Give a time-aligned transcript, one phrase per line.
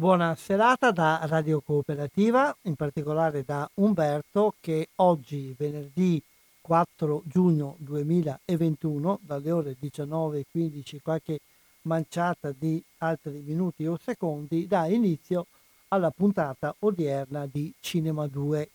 [0.00, 6.22] Buona serata da Radio Cooperativa, in particolare da Umberto che oggi, venerdì
[6.62, 11.40] 4 giugno 2021, dalle ore 19.15, qualche
[11.82, 15.44] manciata di altri minuti o secondi, dà inizio
[15.88, 18.70] alla puntata odierna di Cinema 2.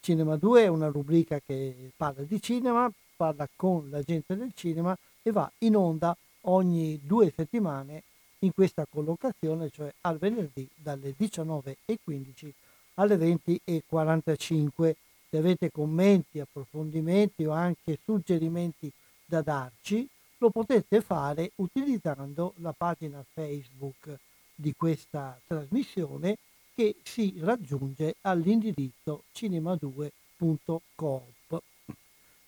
[0.00, 4.98] Cinema 2 è una rubrica che parla di cinema, parla con la gente del cinema
[5.22, 8.02] e va in onda ogni due settimane
[8.44, 12.50] in questa collocazione, cioè al venerdì dalle 19.15
[12.94, 14.94] alle 20.45.
[15.28, 18.92] Se avete commenti, approfondimenti o anche suggerimenti
[19.24, 20.08] da darci,
[20.38, 24.16] lo potete fare utilizzando la pagina Facebook
[24.54, 26.36] di questa trasmissione
[26.74, 31.62] che si raggiunge all'indirizzo cinema2.coop.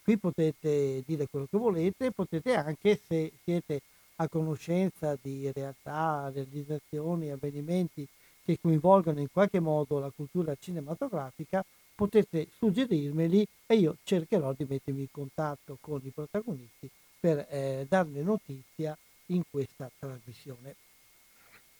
[0.02, 3.80] Qui potete dire quello che volete, potete anche, se siete
[4.16, 8.06] a conoscenza di realtà, realizzazioni, avvenimenti
[8.44, 15.00] che coinvolgono in qualche modo la cultura cinematografica, potete suggerirmeli e io cercherò di mettermi
[15.00, 16.88] in contatto con i protagonisti
[17.18, 20.76] per eh, darne notizia in questa trasmissione.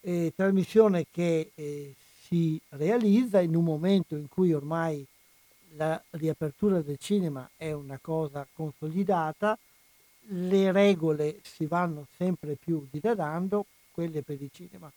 [0.00, 1.94] Eh, trasmissione che eh,
[2.26, 5.06] si realizza in un momento in cui ormai
[5.76, 9.58] la riapertura del cinema è una cosa consolidata,
[10.28, 14.90] le regole si vanno sempre più diradando, quelle per il cinema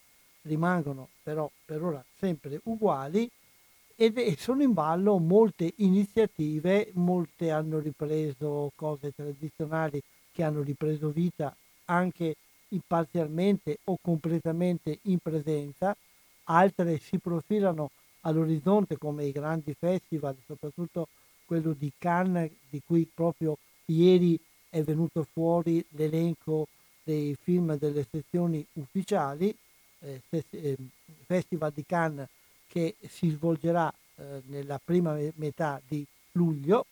[0.44, 3.30] rimangono però per ora sempre uguali
[3.96, 10.02] ed sono in ballo molte iniziative, molte hanno ripreso cose tradizionali
[10.32, 11.54] che hanno ripreso vita
[11.86, 12.36] anche
[12.88, 15.96] parzialmente o completamente in presenza,
[16.46, 17.92] altre si profilano
[18.22, 21.10] all'orizzonte come i grandi festival, soprattutto
[21.46, 26.68] quello di Cannes di cui proprio ieri è venuto fuori l'elenco
[27.03, 29.56] dei film delle sezioni ufficiali,
[30.00, 30.78] eh, eh,
[31.25, 32.28] Festival di Cannes
[32.68, 36.85] che si svolgerà eh, nella prima metà di luglio,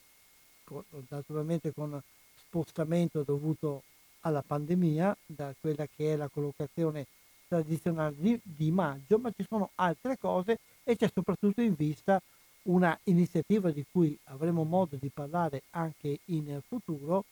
[0.63, 2.01] con, naturalmente con
[2.35, 3.83] spostamento dovuto
[4.21, 7.05] alla pandemia da quella che è la collocazione
[7.47, 12.21] tradizionale di, di maggio, ma ci sono altre cose e c'è soprattutto in vista
[12.63, 17.23] una iniziativa di cui avremo modo di parlare anche in futuro,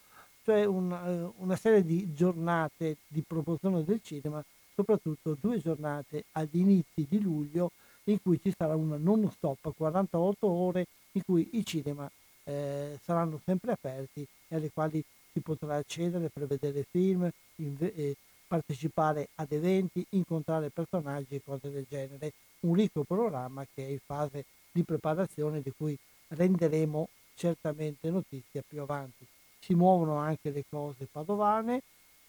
[0.45, 4.43] cioè un, eh, una serie di giornate di promozione del cinema,
[4.75, 7.71] soprattutto due giornate agli inizi di luglio
[8.03, 12.09] in cui ci sarà una non stop 48 ore in cui i cinema
[12.43, 18.15] eh, saranno sempre aperti e alle quali si potrà accedere per vedere film, inve- eh,
[18.47, 22.33] partecipare ad eventi, incontrare personaggi e cose del genere.
[22.61, 28.81] Un ricco programma che è in fase di preparazione di cui renderemo certamente notizia più
[28.81, 29.25] avanti
[29.65, 31.81] si muovono anche le cose padovane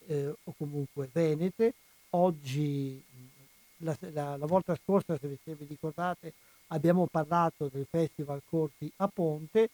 [0.07, 1.73] eh, o comunque venete.
[2.11, 3.01] Oggi,
[3.77, 6.33] la, la, la, volta scorsa, se vi ricordate,
[6.67, 9.69] abbiamo parlato del Festival Corti a Ponte.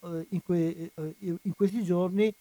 [0.00, 2.32] Eh, in, que, eh, in, questi giorni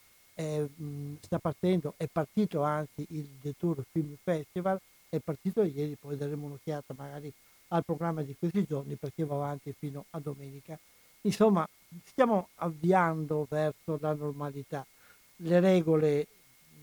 [1.19, 6.93] sta partendo, è partito anzi il Detour Film Festival, è partito ieri, poi daremo un'occhiata
[6.95, 7.33] magari
[7.69, 10.77] al programma di questi giorni perché va avanti fino a domenica.
[11.21, 11.67] Insomma,
[12.05, 14.85] stiamo avviando verso la normalità.
[15.37, 16.27] Le regole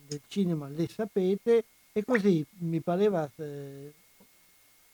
[0.07, 3.93] del cinema le sapete e così mi pareva eh,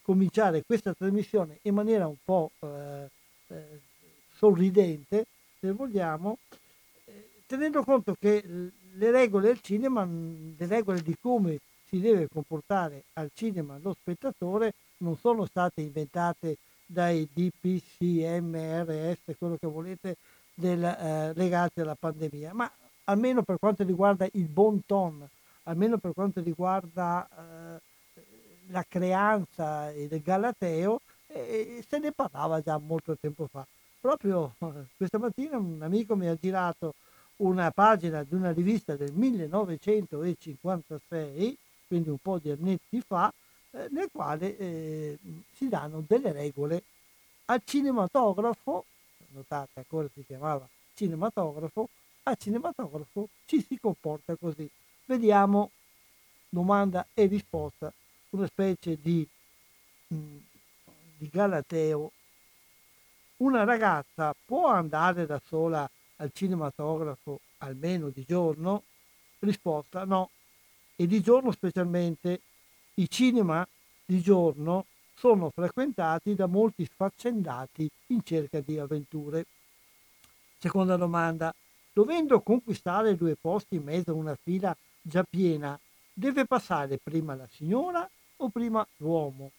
[0.02, 3.10] cominciare questa trasmissione in maniera un po' eh,
[3.48, 3.80] eh,
[4.36, 5.26] sorridente
[5.60, 6.38] se vogliamo,
[7.04, 8.42] eh, tenendo conto che
[8.92, 14.74] le regole del cinema, le regole di come si deve comportare al cinema lo spettatore
[14.98, 16.56] non sono state inventate
[16.92, 20.16] dai DPCMRS, quello che volete,
[20.54, 22.68] del, eh, legati alla pandemia, ma
[23.04, 25.24] almeno per quanto riguarda il bon ton,
[25.64, 27.80] almeno per quanto riguarda eh,
[28.68, 33.66] la creanza del Galateo, eh, se ne parlava già molto tempo fa.
[34.00, 36.94] Proprio eh, questa mattina un amico mi ha girato
[37.36, 41.56] una pagina di una rivista del 1956,
[41.86, 43.32] quindi un po' di annetti fa,
[43.72, 45.18] eh, nel quale eh,
[45.52, 46.82] si danno delle regole
[47.46, 48.84] al cinematografo,
[49.28, 51.88] notate ancora si chiamava cinematografo,
[52.24, 54.68] al cinematografo ci si comporta così.
[55.06, 55.70] Vediamo
[56.48, 57.92] domanda e risposta,
[58.30, 59.26] una specie di,
[60.08, 60.36] mh, mm,
[61.16, 62.12] di galateo.
[63.38, 68.82] Una ragazza può andare da sola al cinematografo almeno di giorno?
[69.38, 70.30] Risposta no.
[70.94, 72.42] E di giorno specialmente
[73.00, 73.66] i cinema
[74.04, 79.46] di giorno sono frequentati da molti sfaccendati in cerca di avventure.
[80.58, 81.54] Seconda domanda.
[81.92, 85.78] Dovendo conquistare due posti in mezzo a una fila già piena,
[86.12, 89.50] deve passare prima la signora o prima l'uomo?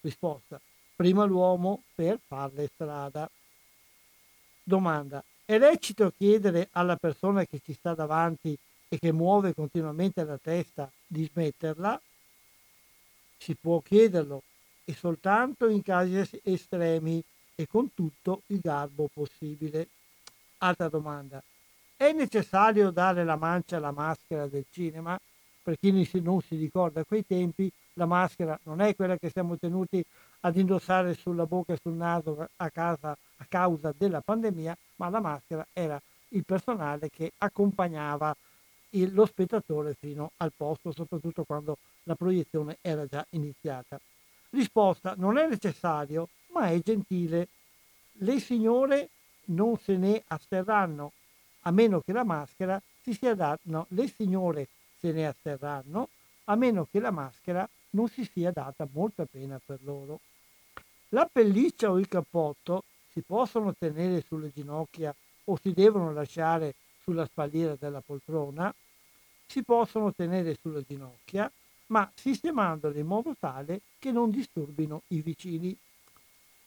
[0.00, 0.60] Risposta.
[0.94, 3.30] Prima l'uomo per farle strada.
[4.62, 5.22] Domanda.
[5.44, 8.58] È lecito chiedere alla persona che ci sta davanti
[8.88, 12.00] e che muove continuamente la testa di smetterla?
[13.38, 14.42] Si può chiederlo
[14.84, 17.22] e soltanto in casi estremi
[17.54, 19.88] e con tutto il garbo possibile.
[20.58, 21.42] Altra domanda.
[21.96, 25.18] È necessario dare la mancia alla maschera del cinema?
[25.62, 25.90] Per chi
[26.20, 30.04] non si ricorda quei tempi, la maschera non è quella che siamo tenuti
[30.40, 35.20] ad indossare sulla bocca e sul naso a, casa, a causa della pandemia, ma la
[35.20, 38.34] maschera era il personale che accompagnava
[38.90, 44.00] il, lo spettatore fino al posto, soprattutto quando la proiezione era già iniziata.
[44.50, 47.48] Risposta, non è necessario, ma è gentile.
[48.20, 49.10] Le signore
[49.46, 51.12] non se ne asterranno,
[51.62, 54.68] a meno che la maschera si sia data, no, le signore
[54.98, 56.08] se ne asterranno,
[56.44, 60.20] a meno che la maschera non si sia data molta pena per loro.
[61.10, 65.14] La pelliccia o il cappotto si possono tenere sulle ginocchia
[65.44, 66.74] o si devono lasciare
[67.08, 68.72] sulla spalliera della poltrona,
[69.46, 71.50] si possono tenere sulle ginocchia,
[71.86, 75.74] ma sistemandole in modo tale che non disturbino i vicini.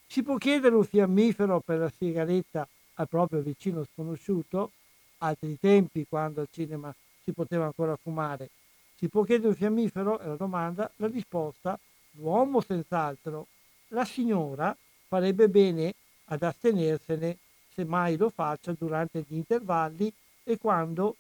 [0.08, 4.72] Si può chiedere un fiammifero per la sigaretta al proprio vicino sconosciuto,
[5.20, 6.92] altri tempi quando al cinema
[7.24, 8.50] si poteva ancora fumare.
[8.98, 10.18] Si può chiedere un fiammifero?
[10.18, 10.92] È la domanda.
[10.96, 11.80] La risposta,
[12.14, 13.46] l'uomo senz'altro.
[13.90, 14.76] La signora
[15.08, 15.94] farebbe bene
[16.26, 17.38] ad astenersene
[17.74, 20.12] se mai lo faccia durante gli intervalli
[20.52, 21.16] e quando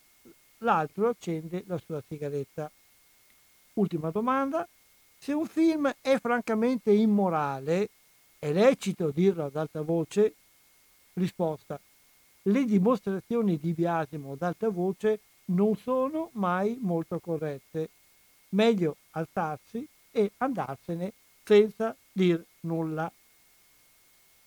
[0.59, 2.71] l'altro accende la sua sigaretta.
[3.73, 4.67] Ultima domanda.
[5.17, 7.89] Se un film è francamente immorale,
[8.39, 10.33] è lecito dirlo ad alta voce?
[11.13, 11.79] Risposta.
[12.43, 17.89] Le dimostrazioni di biasimo ad alta voce non sono mai molto corrette.
[18.49, 21.13] Meglio alzarsi e andarsene
[21.43, 23.11] senza dir nulla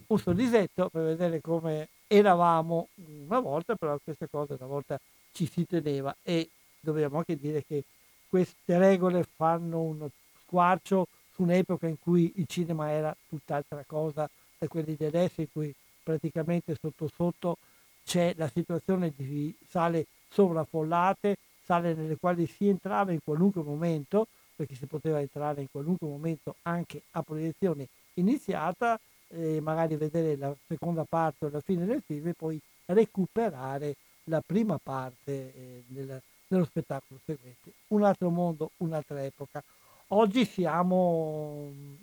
[0.06, 2.88] un sorrisetto per vedere come eravamo
[3.26, 4.99] una volta, però queste cose una volta
[5.33, 6.49] ci si teneva e
[6.80, 7.83] dobbiamo anche dire che
[8.28, 10.09] queste regole fanno un
[10.44, 14.28] squarcio su un'epoca in cui il cinema era tutt'altra cosa
[14.59, 17.59] da quelli di adesso, in cui praticamente sotto sotto
[18.04, 24.75] c'è la situazione di sale sovraffollate, sale nelle quali si entrava in qualunque momento, perché
[24.76, 31.04] si poteva entrare in qualunque momento anche a proiezione iniziata, eh, magari vedere la seconda
[31.09, 36.64] parte o la fine del film e poi recuperare la prima parte eh, del, dello
[36.64, 37.73] spettacolo seguente.
[37.88, 39.62] Un altro mondo, un'altra epoca.
[40.09, 41.95] Oggi siamo mm,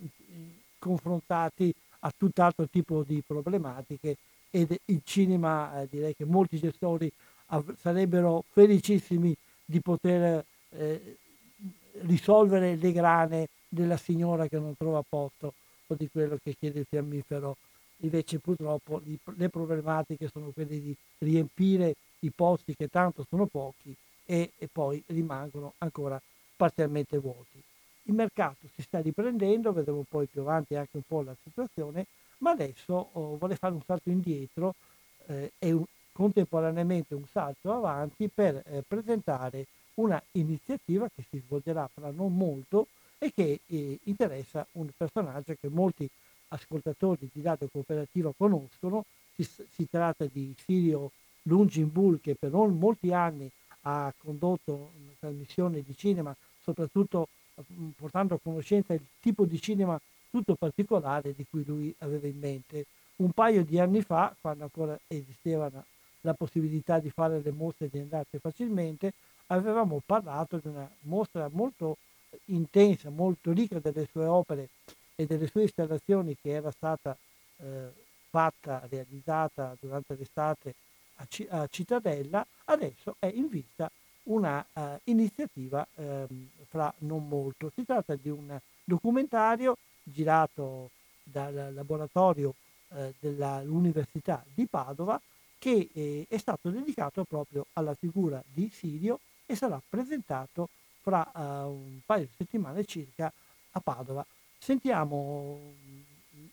[0.80, 4.18] confrontati a tutt'altro tipo di problematiche
[4.50, 7.12] ed il cinema, eh, direi che molti gestori
[7.48, 11.18] av- sarebbero felicissimi di poter eh,
[12.02, 15.54] risolvere le grane della signora che non trova posto
[15.92, 17.58] o di quello che chiede il fiammifero.
[18.04, 23.96] Invece purtroppo le problematiche sono quelle di riempire i posti che tanto sono pochi
[24.26, 26.20] e, e poi rimangono ancora
[26.56, 27.62] parzialmente vuoti.
[28.04, 32.08] Il mercato si sta riprendendo, vedremo poi più avanti anche un po' la situazione,
[32.40, 34.74] ma adesso oh, vuole fare un salto indietro
[35.28, 41.88] eh, e un, contemporaneamente un salto avanti per eh, presentare una iniziativa che si svolgerà
[41.94, 42.88] fra non molto
[43.24, 46.10] e che eh, interessa un personaggio che molti
[46.48, 51.12] ascoltatori di Radio Cooperativa conoscono, si si, tratta di Sirio
[51.44, 53.48] Lungin Bull che per molti anni
[53.82, 57.28] ha condotto una trasmissione di cinema, soprattutto
[57.96, 60.02] portando a conoscenza il tipo di cinema
[60.32, 62.86] tutto particolare di cui lui aveva in mente.
[63.18, 65.70] Un paio di anni fa, quando ancora esisteva
[66.22, 69.14] la possibilità di fare le mostre e di andarci facilmente,
[69.48, 71.98] avevamo parlato di una mostra molto
[72.46, 74.70] intensa, molto ricca delle sue opere
[75.16, 77.18] e delle sue installazioni che era stata
[77.58, 77.92] eh,
[78.30, 80.74] fatta, realizzata durante l'estate
[81.16, 83.92] a, C- a, Cittadella, adesso è in vista
[84.24, 87.72] una uh, iniziativa um, fra non molto.
[87.74, 90.92] Si tratta di un documentario girato
[91.24, 92.54] dal laboratorio
[92.90, 95.20] uh, dell'Università di Padova
[95.58, 100.70] che eh, è stato dedicato proprio alla figura di Sirio e sarà presentato
[101.02, 101.40] fra uh,
[101.70, 103.32] un paio di settimane circa
[103.72, 104.26] a Padova.
[104.58, 105.60] Sentiamo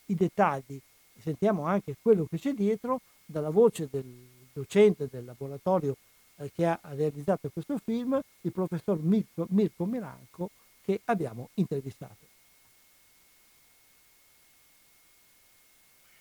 [0.07, 0.81] i dettagli,
[1.21, 5.97] sentiamo anche quello che c'è dietro dalla voce del docente del laboratorio
[6.37, 10.51] eh, che ha realizzato questo film, il professor Mirko, Mirko Miranco,
[10.83, 12.27] che abbiamo intervistato.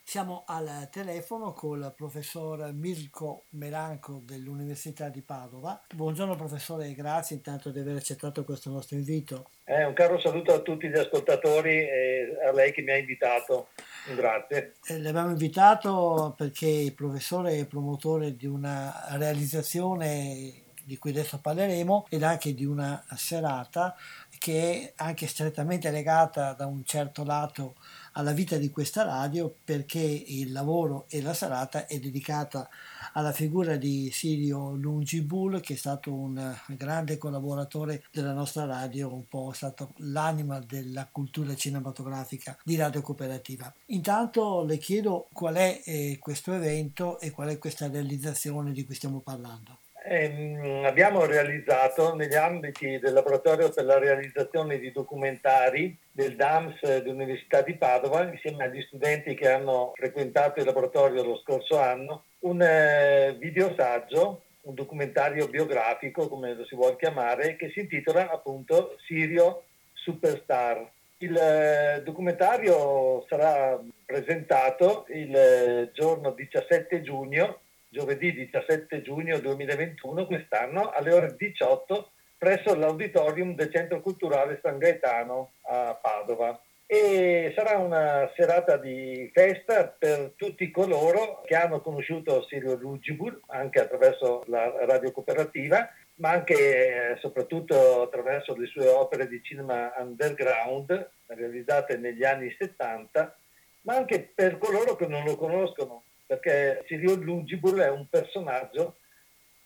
[0.09, 5.81] Siamo al telefono col professor Mirko Melanco dell'Università di Padova.
[5.93, 9.49] Buongiorno professore, grazie intanto di aver accettato questo nostro invito.
[9.65, 13.67] Eh, un caro saluto a tutti gli ascoltatori e a lei che mi ha invitato.
[14.15, 14.75] Grazie.
[14.87, 22.05] Eh, l'abbiamo invitato perché il professore è promotore di una realizzazione di cui adesso parleremo,
[22.09, 23.93] ed anche di una serata
[24.39, 27.75] che è anche strettamente legata da un certo lato
[28.17, 32.67] alla vita di questa radio perché il lavoro e la serata è dedicata
[33.13, 39.27] alla figura di Sirio Lungibul che è stato un grande collaboratore della nostra radio, un
[39.27, 43.71] po' stato l'anima della cultura cinematografica di Radio Cooperativa.
[43.87, 48.95] Intanto le chiedo qual è eh, questo evento e qual è questa realizzazione di cui
[48.95, 49.79] stiamo parlando.
[50.09, 57.61] Eh, abbiamo realizzato negli ambiti del laboratorio per la realizzazione di documentari del DAMS dell'Università
[57.61, 63.35] di Padova, insieme agli studenti che hanno frequentato il laboratorio lo scorso anno, un eh,
[63.37, 70.89] videosaggio, un documentario biografico, come lo si vuole chiamare, che si intitola appunto Sirio Superstar.
[71.17, 77.59] Il eh, documentario sarà presentato il eh, giorno 17 giugno
[77.97, 85.53] giovedì 17 giugno 2021 quest'anno alle ore 18 presso l'auditorium del Centro Culturale San Gaetano
[85.63, 86.61] a Padova.
[86.85, 93.79] E sarà una serata di festa per tutti coloro che hanno conosciuto Sirio Lugibur, anche
[93.79, 99.91] attraverso la radio cooperativa, ma anche e eh, soprattutto attraverso le sue opere di cinema
[99.97, 103.35] underground realizzate negli anni 70,
[103.81, 108.97] ma anche per coloro che non lo conoscono, perché Sirio Lungibur è un personaggio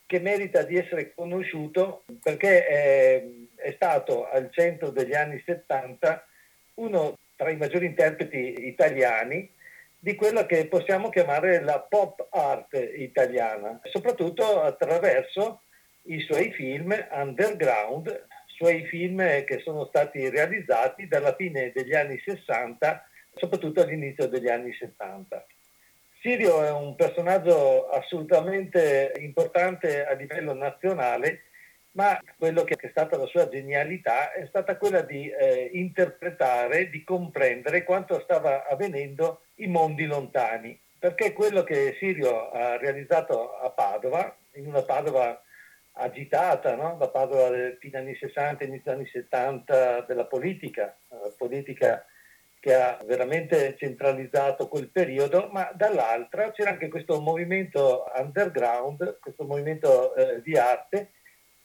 [0.06, 3.26] che merita di essere conosciuto perché è,
[3.56, 6.26] è, stato al centro degli anni 70
[6.76, 9.50] uno tra i maggiori interpreti italiani
[9.98, 15.62] di quella che possiamo chiamare la pop art italiana, soprattutto attraverso
[16.04, 23.08] i suoi film underground, suoi film che sono stati realizzati dalla fine degli anni 60,
[23.36, 25.46] soprattutto all'inizio degli anni 70.
[26.22, 31.46] Sirio è un personaggio assolutamente importante a livello nazionale,
[31.94, 37.04] ma quello che è stata la sua genialità è stata quella di eh, interpretare, di
[37.04, 40.80] comprendere quanto stava avvenendo in mondi lontani.
[41.00, 45.42] Perché quello che Sirio ha realizzato a Padova, in una Padova
[45.94, 46.98] agitata, no?
[47.00, 52.06] la Padova dei fine anni 60, inizio anni 70 della politica, eh, politica
[52.62, 60.16] che ha veramente centralizzato quel periodo, ma dall'altra c'era anche questo movimento underground, questo movimento
[60.16, 61.10] eh, di arte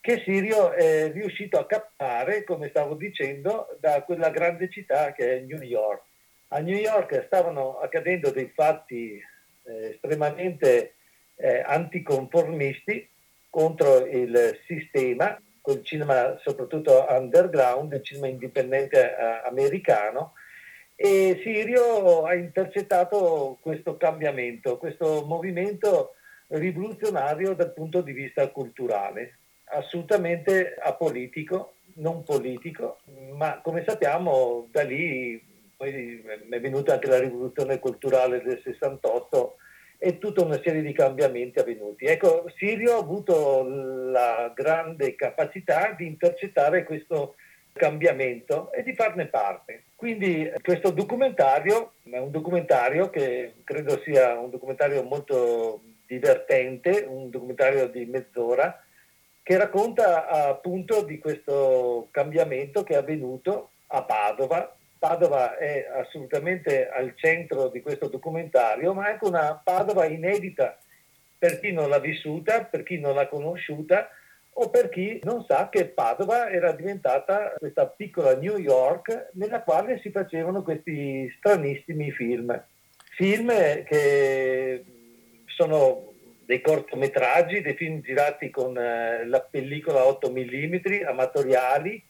[0.00, 5.40] che Sirio è riuscito a captare, come stavo dicendo, da quella grande città che è
[5.40, 6.02] New York.
[6.48, 9.20] A New York stavano accadendo dei fatti
[9.64, 10.94] eh, estremamente
[11.34, 13.06] eh, anticonformisti
[13.50, 20.34] contro il sistema, col cinema soprattutto underground, il cinema indipendente eh, americano,
[20.96, 26.14] e Sirio ha intercettato questo cambiamento, questo movimento
[26.48, 33.00] rivoluzionario dal punto di vista culturale, assolutamente apolitico, non politico,
[33.34, 39.56] ma come sappiamo da lì poi è venuta anche la rivoluzione culturale del 68
[39.98, 42.06] e tutta una serie di cambiamenti avvenuti.
[42.06, 47.36] Ecco, Sirio ha avuto la grande capacità di intercettare questo
[47.76, 49.85] cambiamento e di farne parte.
[49.95, 57.88] Quindi questo documentario è un documentario che credo sia un documentario molto divertente, un documentario
[57.88, 58.83] di mezz'ora,
[59.42, 64.75] che racconta appunto di questo cambiamento che è avvenuto a Padova.
[64.99, 70.76] Padova è assolutamente al centro di questo documentario, ma è anche una Padova inedita
[71.38, 74.09] per chi non l'ha vissuta, per chi non l'ha conosciuta
[74.58, 80.00] o per chi non sa che Padova era diventata questa piccola New York nella quale
[80.00, 82.64] si facevano questi stranissimi film.
[83.16, 83.48] Film
[83.84, 84.84] che
[85.46, 86.14] sono
[86.46, 90.75] dei cortometraggi, dei film girati con eh, la pellicola 8 mm,
[91.06, 92.02] amatoriali,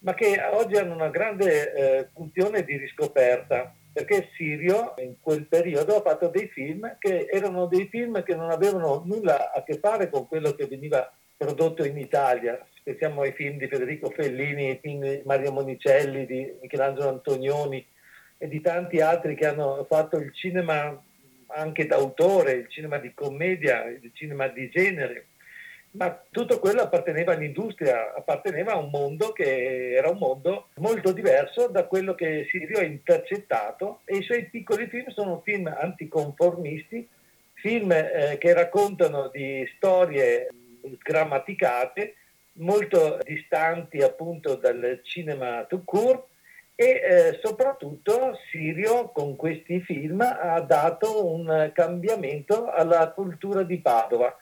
[0.00, 5.96] ma che oggi hanno una grande eh, funzione di riscoperta, perché Sirio in quel periodo
[5.96, 10.08] ha fatto dei film che erano dei film che non avevano nulla a che fare
[10.10, 12.62] con quello che veniva prodotto in Italia.
[12.82, 17.86] Pensiamo ai film di Federico Fellini, ai film di Mario Monicelli, di Michelangelo Antonioni
[18.36, 21.00] e di tanti altri che hanno fatto il cinema
[21.50, 25.28] anche d'autore, il cinema di commedia, il cinema di genere,
[25.92, 31.68] ma tutto quello apparteneva all'industria, apparteneva a un mondo che era un mondo molto diverso
[31.68, 37.08] da quello che Sirio ha intercettato e i suoi piccoli film sono film anticonformisti,
[37.54, 40.48] film eh, che raccontano di storie
[40.98, 42.14] sgrammaticate,
[42.54, 46.26] molto distanti appunto dal cinema tout court
[46.74, 54.36] e eh, soprattutto Sirio con questi film ha dato un cambiamento alla cultura di Padova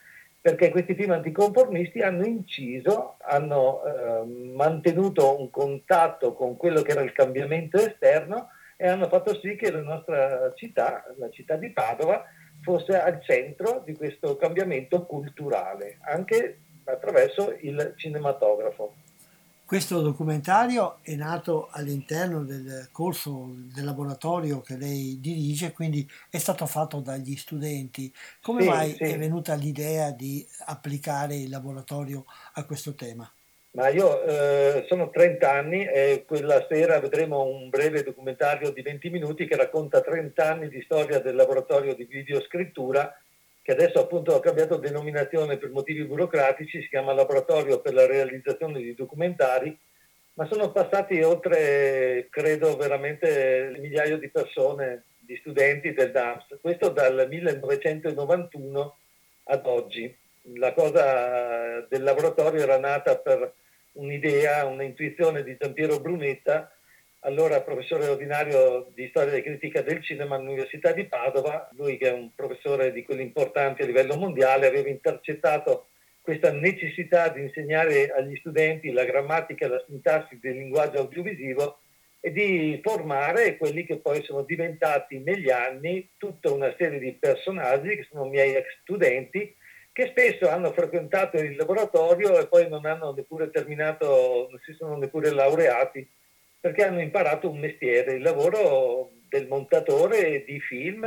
[0.46, 7.00] perché questi film anticonformisti hanno inciso, hanno eh, mantenuto un contatto con quello che era
[7.00, 12.24] il cambiamento esterno e hanno fatto sì che la nostra città, la città di Padova,
[12.66, 18.94] fosse al centro di questo cambiamento culturale, anche attraverso il cinematografo.
[19.64, 26.66] Questo documentario è nato all'interno del corso del laboratorio che lei dirige, quindi è stato
[26.66, 28.12] fatto dagli studenti.
[28.42, 29.04] Come sì, mai sì.
[29.04, 33.30] è venuta l'idea di applicare il laboratorio a questo tema?
[33.76, 39.10] Ma io eh, sono 30 anni e quella sera vedremo un breve documentario di 20
[39.10, 43.14] minuti che racconta 30 anni di storia del laboratorio di videoscrittura
[43.60, 48.80] che adesso appunto ha cambiato denominazione per motivi burocratici, si chiama Laboratorio per la realizzazione
[48.80, 49.76] di documentari,
[50.34, 57.26] ma sono passati oltre, credo, veramente migliaia di persone, di studenti del DAMS, questo dal
[57.28, 58.96] 1991
[59.42, 60.16] ad oggi.
[60.54, 63.52] La cosa del laboratorio era nata per
[63.96, 66.70] un'idea, un'intuizione di Giampiero Brunetta,
[67.20, 72.12] allora professore ordinario di storia e critica del cinema all'Università di Padova, lui che è
[72.12, 75.88] un professore di quelli importanti a livello mondiale, aveva intercettato
[76.22, 81.78] questa necessità di insegnare agli studenti la grammatica e la sintassi del linguaggio audiovisivo
[82.20, 87.94] e di formare quelli che poi sono diventati negli anni tutta una serie di personaggi
[87.94, 89.54] che sono miei ex studenti
[89.96, 94.94] che spesso hanno frequentato il laboratorio e poi non hanno neppure terminato, non si sono
[94.94, 96.06] neppure laureati
[96.60, 101.06] perché hanno imparato un mestiere, il lavoro del montatore di film,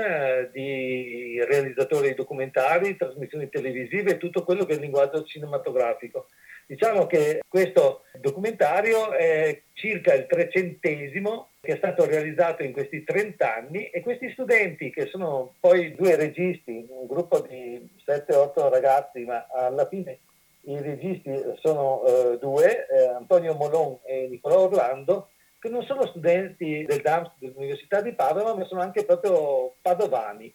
[0.51, 6.25] di realizzatore di documentari, trasmissioni televisive, tutto quello che è il linguaggio cinematografico.
[6.65, 13.55] Diciamo che questo documentario è circa il trecentesimo che è stato realizzato in questi 30
[13.55, 19.45] anni e questi studenti, che sono poi due registi, un gruppo di 7-8 ragazzi, ma
[19.51, 20.19] alla fine
[20.61, 26.85] i registi sono eh, due, eh, Antonio Molon e Nicolò Orlando, che non sono studenti
[26.85, 30.53] del DAMS dell'Università di Padova, ma sono anche proprio padovani.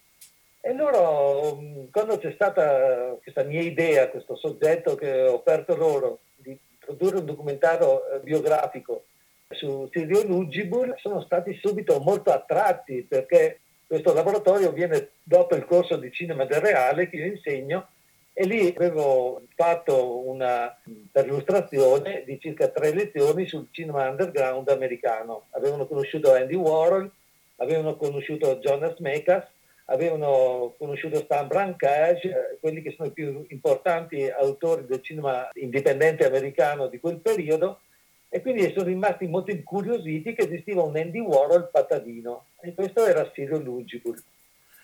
[0.59, 6.19] E loro, mm, quando c'è stata questa mia idea, questo soggetto che ho offerto loro
[6.35, 9.05] di produrre un documentario eh, biografico
[9.49, 15.97] su Sirio Lugibur, sono stati subito molto attratti perché questo laboratorio viene dopo il corso
[15.97, 17.87] di cinema del reale che io insegno
[18.33, 20.75] e lì avevo fatto una
[21.11, 25.45] perlustrazione di circa tre lezioni sul cinema underground americano.
[25.51, 27.09] Avevano conosciuto Andy Warhol,
[27.57, 29.45] avevano conosciuto Jonas Mekas,
[29.85, 36.25] avevano conosciuto Stan Brancage, eh, quelli che sono i più importanti autori del cinema indipendente
[36.25, 37.79] americano di quel periodo,
[38.35, 43.29] e quindi sono rimasti molto incuriositi che esisteva un Andy Warhol patadino, e questo era
[43.31, 44.21] Cyril Lugibur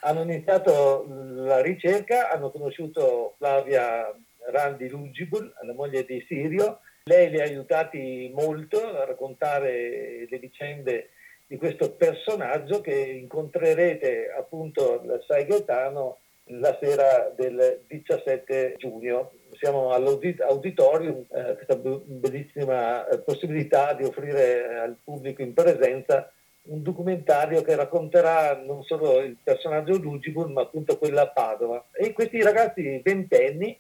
[0.02, 4.14] hanno iniziato la ricerca, hanno conosciuto Flavia
[4.50, 6.80] Randi Lugibul, la moglie di Sirio.
[7.04, 11.10] Lei li ha aiutati molto a raccontare le vicende
[11.48, 19.32] di questo personaggio che incontrerete appunto al Sai Gaetano la sera del 17 giugno.
[19.62, 26.32] Siamo all'auditorium, eh, questa bellissima eh, possibilità di offrire al pubblico in presenza
[26.64, 31.86] un documentario che racconterà non solo il personaggio Lugibur, ma appunto quella a Padova.
[31.94, 33.78] E questi ragazzi ventenni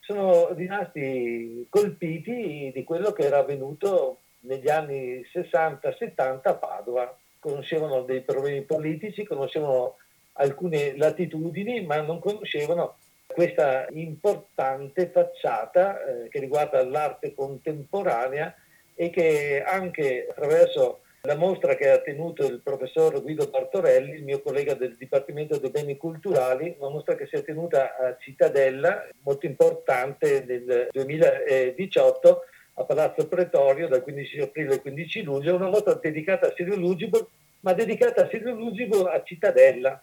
[0.00, 7.18] sono rimasti colpiti di quello che era avvenuto negli anni 60-70 a Padova.
[7.38, 9.96] Conoscevano dei problemi politici, conoscevano
[10.34, 12.96] alcune latitudini, ma non conoscevano
[13.38, 18.52] questa importante facciata eh, che riguarda l'arte contemporanea
[18.96, 24.42] e che anche attraverso la mostra che ha tenuto il professor Guido Bartorelli, il mio
[24.42, 29.46] collega del Dipartimento dei Beni Culturali, una mostra che si è tenuta a Cittadella, molto
[29.46, 32.40] importante nel 2018
[32.74, 37.30] a Palazzo Pretorio dal 15 aprile al 15 luglio, una mostra dedicata a Sirio Lugibo,
[37.60, 40.02] ma dedicata a Sirio Lugibo a Cittadella,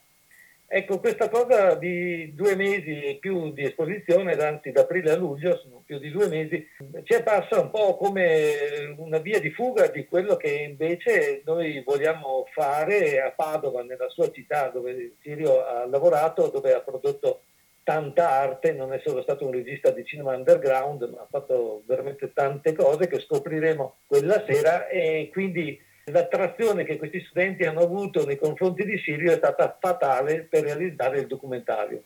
[0.67, 5.57] Ecco, questa cosa di due mesi e più di esposizione, anzi da aprile a luglio,
[5.57, 6.67] sono più di due mesi,
[7.03, 11.83] ci è passa un po' come una via di fuga di quello che invece noi
[11.85, 17.41] vogliamo fare a Padova, nella sua città dove Sirio ha lavorato, dove ha prodotto
[17.83, 22.33] tanta arte, non è solo stato un regista di cinema underground, ma ha fatto veramente
[22.33, 24.87] tante cose che scopriremo quella sera.
[24.87, 25.79] E quindi
[26.11, 31.19] L'attrazione che questi studenti hanno avuto nei confronti di Sirio è stata fatale per realizzare
[31.19, 32.03] il documentario.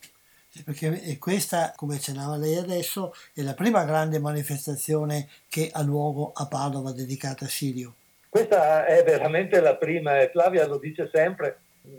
[0.64, 6.46] Perché questa, come accennava lei adesso, è la prima grande manifestazione che ha luogo a
[6.46, 7.94] Padova dedicata a Sirio.
[8.28, 11.58] Questa è veramente la prima, e Flavia lo dice sempre,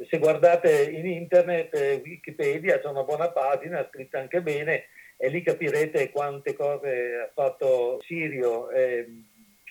[0.09, 4.85] se guardate in internet, eh, Wikipedia c'è una buona pagina, scritta anche bene,
[5.17, 8.71] e lì capirete quante cose ha fatto Sirio.
[8.71, 9.07] Eh,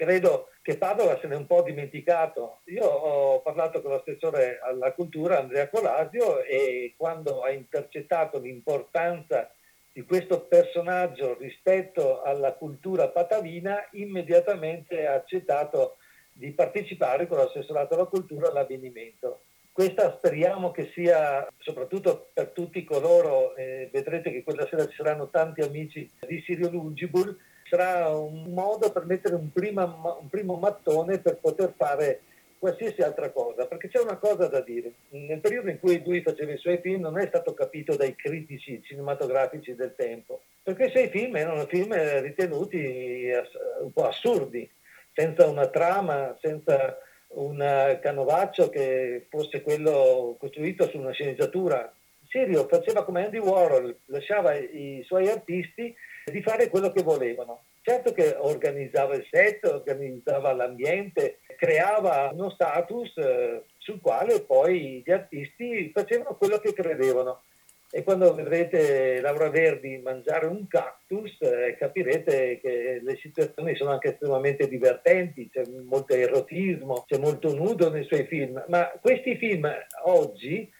[0.01, 2.61] credo che Padova se n'è un po' dimenticato.
[2.67, 9.53] Io ho parlato con l'assessore alla cultura Andrea Colasio e quando ha intercettato l'importanza
[9.93, 15.99] di questo personaggio rispetto alla cultura patavina, immediatamente ha accettato
[16.33, 19.43] di partecipare con l'assessorato alla cultura all'avvenimento.
[19.71, 25.29] Questa speriamo che sia, soprattutto per tutti coloro, eh, vedrete che quella sera ci saranno
[25.29, 27.37] tanti amici di Sirio Lungibur,
[27.71, 29.85] sarà un modo per mettere un, prima,
[30.21, 32.23] un primo mattone per poter fare
[32.59, 34.93] qualsiasi altra cosa, perché c'è una cosa da dire.
[35.11, 38.83] Nel periodo in cui lui faceva i suoi film non è stato capito dai critici
[38.83, 43.31] cinematografici del tempo, perché i suoi film erano film ritenuti
[43.81, 44.69] un po' assurdi,
[45.15, 51.91] senza una trama, senza un canovaccio che fosse quello costruito su una sceneggiatura.
[52.29, 57.65] Sirio faceva come Andy Warhol, lasciava i suoi artisti di fare quello che volevano.
[57.83, 65.11] Certo che organizzava il set, organizzava l'ambiente, creava uno status eh, sul quale poi gli
[65.11, 67.43] artisti facevano quello che credevano.
[67.93, 74.13] E quando vedrete Laura Verdi mangiare un cactus eh, capirete che le situazioni sono anche
[74.13, 79.69] estremamente divertenti, c'è molto erotismo, c'è molto nudo nei suoi film, ma questi film
[80.05, 80.71] oggi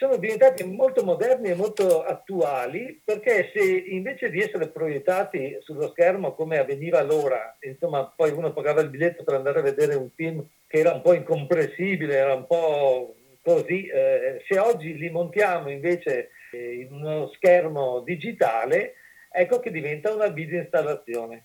[0.00, 6.32] sono diventati molto moderni e molto attuali perché se invece di essere proiettati sullo schermo
[6.32, 10.42] come avveniva allora, insomma poi uno pagava il biglietto per andare a vedere un film
[10.66, 16.30] che era un po' incomprensibile, era un po' così, eh, se oggi li montiamo invece
[16.52, 18.94] eh, in uno schermo digitale,
[19.30, 21.44] ecco che diventa una video installazione.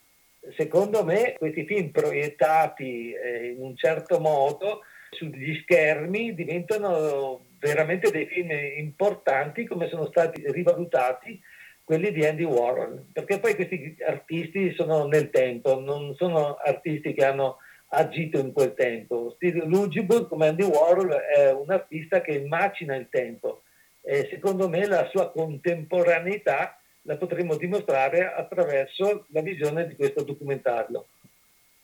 [0.55, 8.27] Secondo me questi film proiettati eh, in un certo modo sugli schermi diventano veramente dei
[8.27, 11.41] film importanti come sono stati rivalutati
[11.83, 17.25] quelli di Andy Warhol, perché poi questi artisti sono nel tempo, non sono artisti che
[17.25, 17.57] hanno
[17.89, 19.33] agito in quel tempo.
[19.35, 23.63] Steve Lugibus, come Andy Warhol, è un artista che macina il tempo
[24.01, 31.07] e secondo me la sua contemporaneità la potremmo dimostrare attraverso la visione di questo documentario.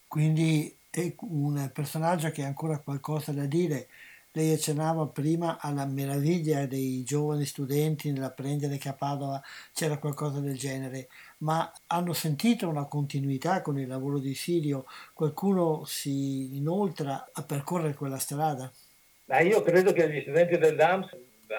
[0.07, 3.87] Quindi è un personaggio che ha ancora qualcosa da dire
[4.33, 9.41] lei accennava prima alla meraviglia dei giovani studenti nell'apprendere che a Padova
[9.73, 11.07] c'era qualcosa del genere,
[11.39, 14.85] ma hanno sentito una continuità con il lavoro di Sirio?
[15.13, 18.71] Qualcuno si inoltra a percorrere quella strada?
[19.25, 21.09] Ma io credo che gli studenti del DAMS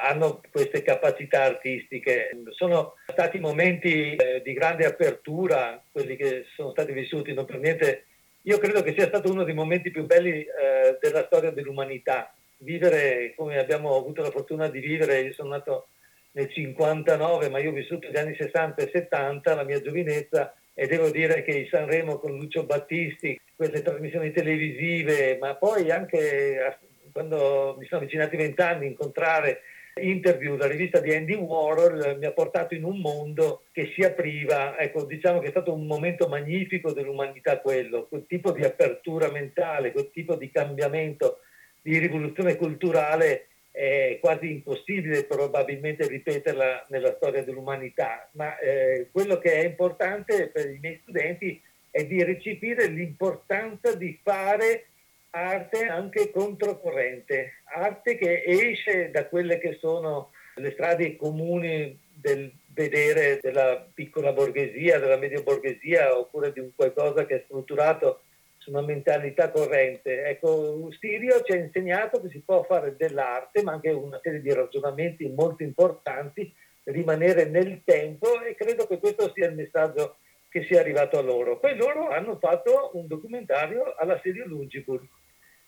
[0.03, 2.31] hanno queste capacità artistiche.
[2.51, 8.07] Sono stati momenti eh, di grande apertura, quelli che sono stati vissuti, non per niente.
[8.43, 13.35] Io credo che sia stato uno dei momenti più belli eh, della storia dell'umanità vivere
[13.37, 15.89] come abbiamo avuto la fortuna di vivere, io sono nato
[16.33, 20.87] nel 59, ma io ho vissuto gli anni 60 e 70, la mia giovinezza, e
[20.87, 26.79] devo dire che il Sanremo con Lucio Battisti, quelle trasmissioni televisive, ma poi anche
[27.13, 29.61] quando mi sono avvicinati vent'anni, incontrare
[30.01, 34.79] interview, la rivista di Andy Warhol, mi ha portato in un mondo che si apriva,
[34.79, 39.93] ecco, diciamo che è stato un momento magnifico dell'umanità quello, quel tipo di apertura mentale,
[39.93, 41.41] quel tipo di cambiamento,
[41.83, 49.53] di rivoluzione culturale è quasi impossibile probabilmente ripeterla nella storia dell'umanità, ma eh, quello che
[49.55, 54.87] è importante per i miei studenti è di recepire l'importanza di fare
[55.31, 63.39] arte anche controcorrente, arte che esce da quelle che sono le strade comuni del vedere
[63.41, 68.23] della piccola borghesia, della media borghesia oppure di un qualcosa che è strutturato
[68.63, 70.25] su una mentalità corrente.
[70.25, 74.53] Ecco, Sirio ci ha insegnato che si può fare dell'arte, ma anche una serie di
[74.53, 80.17] ragionamenti molto importanti, rimanere nel tempo e credo che questo sia il messaggio
[80.49, 81.59] che sia arrivato a loro.
[81.59, 85.03] Poi loro hanno fatto un documentario alla serie Lungibur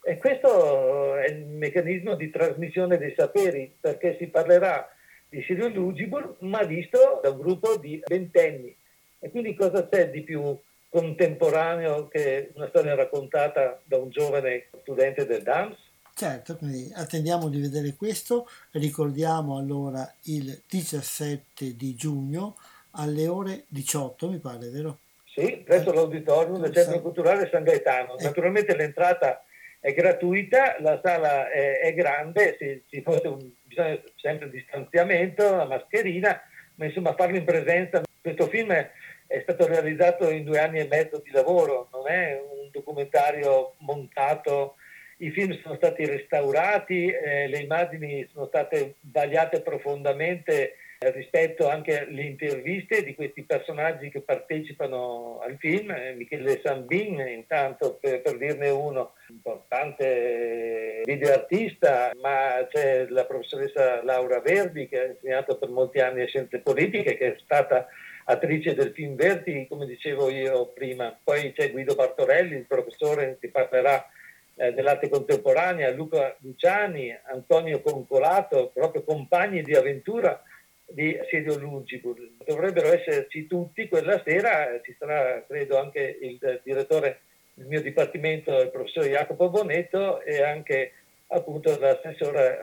[0.02, 4.88] e questo è il meccanismo di trasmissione dei saperi, perché si parlerà
[5.28, 8.76] di Sirio Lugibur, ma visto da un gruppo di ventenni.
[9.18, 10.56] E quindi cosa c'è di più
[10.94, 15.76] contemporaneo che una storia raccontata da un giovane studente del DAMS?
[16.14, 18.48] Certo, quindi attendiamo di vedere questo.
[18.70, 22.56] Ricordiamo allora il 17 di giugno
[22.92, 24.98] alle ore 18, mi pare, vero?
[25.34, 28.16] Sì, presso eh, l'auditorium del Centro Culturale San Gaetano.
[28.16, 28.22] Eh.
[28.22, 29.44] Naturalmente l'entrata
[29.80, 35.66] è gratuita, la sala è, è grande, si, si fosse un, bisogna sempre distanziamento, la
[35.66, 36.40] mascherina,
[36.76, 38.00] ma insomma farlo in presenza.
[38.20, 38.92] Questo film è,
[39.26, 44.76] è stato realizzato in due anni e mezzo di lavoro, non è un documentario montato,
[45.18, 50.76] i film sono stati restaurati, eh, le immagini sono state vagliate profondamente
[51.12, 57.98] rispetto anche alle interviste di questi personaggi che partecipano al film, eh, Michele Sambin intanto
[58.00, 65.58] per, per dirne uno, importante videoartista, ma c'è la professoressa Laura Verdi che ha insegnato
[65.58, 67.86] per molti anni scienze politiche, che è stata
[68.24, 71.16] attrice del film Verdi, come dicevo io prima.
[71.22, 74.06] Poi c'è Guido Bartorelli, il professore che parlerà
[74.56, 80.42] eh, dell'arte contemporanea, Luca Luciani, Antonio Concolato, proprio compagni di avventura
[80.86, 82.18] di Assidio Lungibus.
[82.44, 87.20] Dovrebbero esserci tutti quella sera, ci sarà credo anche il direttore
[87.54, 90.92] del mio dipartimento, il professor Jacopo Bonetto e anche
[91.28, 92.60] appunto l'assessore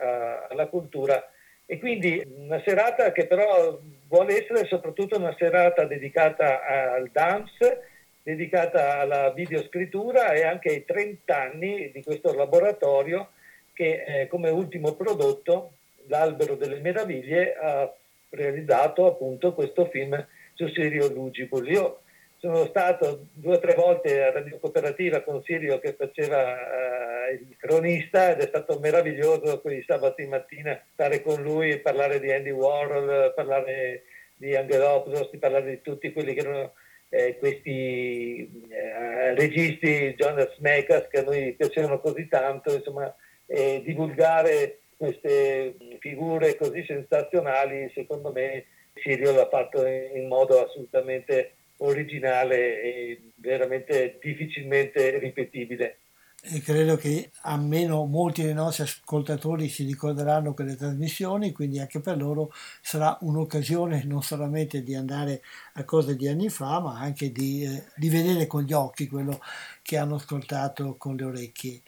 [0.48, 1.22] alla cultura.
[1.66, 7.88] E quindi una serata che però vuole essere soprattutto una serata dedicata al dance,
[8.22, 13.30] dedicata alla videoscrittura e anche ai 30 anni di questo laboratorio
[13.72, 15.72] che eh, come ultimo prodotto,
[16.08, 17.92] l'Albero delle Meraviglie, ha
[18.28, 21.66] realizzato appunto questo film su Sirio Lugibus.
[21.68, 22.01] Io
[22.42, 27.56] sono stato due o tre volte a Radio Cooperativa con Sirio che faceva uh, il
[27.56, 32.50] cronista ed è stato meraviglioso quei sabati mattina stare con lui e parlare di Andy
[32.50, 34.02] Warhol, parlare
[34.34, 36.72] di Angelopoulos, parlare di tutti quelli che erano
[37.10, 43.14] eh, questi eh, registi, Jonas Mekas, che a noi piacevano così tanto, insomma,
[43.46, 51.52] eh, divulgare queste figure così sensazionali, secondo me Sirio l'ha fatto in modo assolutamente
[51.82, 55.98] originale e veramente difficilmente ripetibile.
[56.44, 62.16] E credo che almeno molti dei nostri ascoltatori si ricorderanno quelle trasmissioni, quindi anche per
[62.16, 65.40] loro sarà un'occasione non solamente di andare
[65.74, 69.40] a cose di anni fa, ma anche di, eh, di vedere con gli occhi quello
[69.82, 71.82] che hanno ascoltato con le orecchie.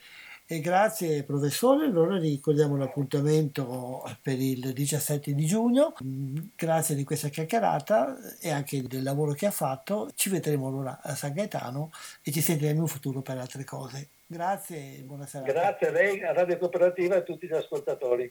[0.46, 5.94] E grazie professore, allora ricordiamo l'appuntamento per il 17 di giugno,
[6.54, 11.14] grazie di questa chiacchierata e anche del lavoro che ha fatto, ci vedremo allora a
[11.14, 11.90] San Gaetano
[12.22, 14.11] e ci sentiremo in futuro per altre cose.
[14.26, 15.44] Grazie e buonasera.
[15.46, 18.30] Grazie a lei, a Radio Cooperativa e a tutti gli ascoltatori.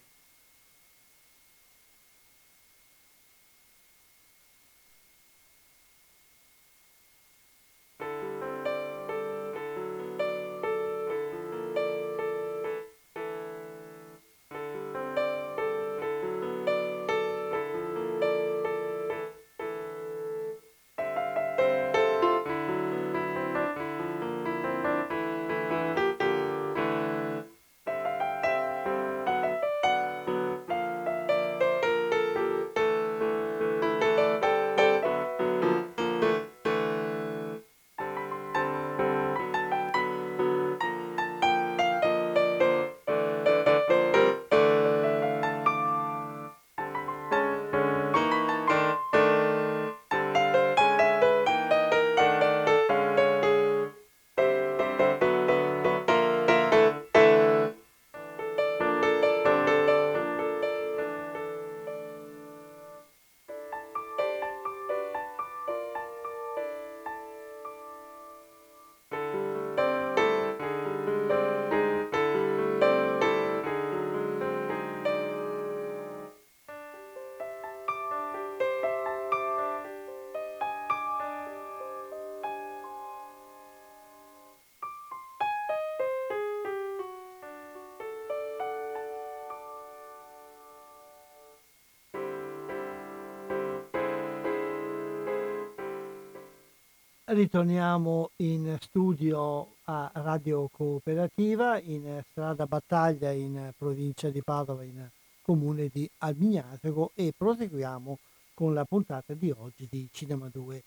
[97.25, 105.07] Ritorniamo in studio a Radio Cooperativa in strada Battaglia in provincia di Padova in
[105.41, 108.19] comune di Albignasego e proseguiamo
[108.53, 110.83] con la puntata di oggi di Cinema 2.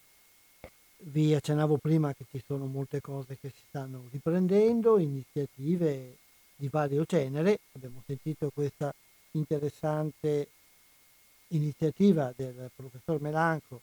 [0.99, 6.19] Vi accennavo prima che ci sono molte cose che si stanno riprendendo, iniziative
[6.55, 7.61] di vario genere.
[7.73, 8.95] Abbiamo sentito questa
[9.31, 10.49] interessante
[11.49, 13.81] iniziativa del professor Melanco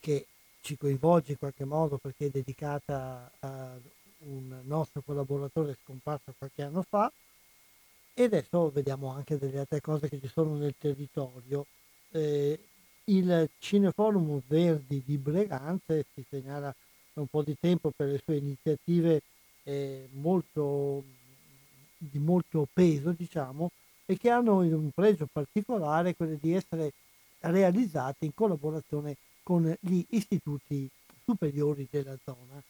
[0.00, 0.26] che
[0.64, 3.76] ci coinvolge in qualche modo perché è dedicata a
[4.20, 7.12] un nostro collaboratore scomparso qualche anno fa
[8.14, 11.66] e adesso vediamo anche delle altre cose che ci sono nel territorio.
[12.12, 12.58] Eh,
[13.04, 16.74] il Cineforum Verdi di Breganze si segnala
[17.12, 19.20] da un po' di tempo per le sue iniziative
[19.64, 21.04] eh, molto,
[21.98, 23.70] di molto peso, diciamo,
[24.06, 26.92] e che hanno un pregio particolare quello di essere
[27.40, 30.90] realizzate in collaborazione con gli istituti
[31.22, 32.60] superiori della zona.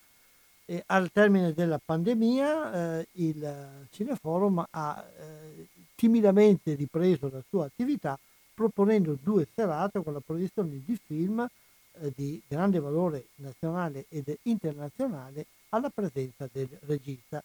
[0.66, 8.18] E al termine della pandemia eh, il Cineforum ha eh, timidamente ripreso la sua attività
[8.52, 15.46] proponendo due serate con la proiezione di film eh, di grande valore nazionale ed internazionale
[15.70, 17.42] alla presenza del regista.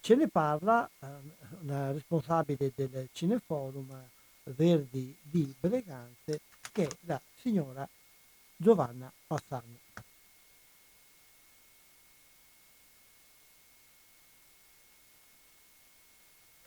[0.00, 1.06] Ce ne parla eh,
[1.62, 3.88] la responsabile del Cineforum
[4.44, 6.40] Verdi di Breganze
[6.72, 7.88] che è la signora
[8.62, 9.76] Giovanna Passani.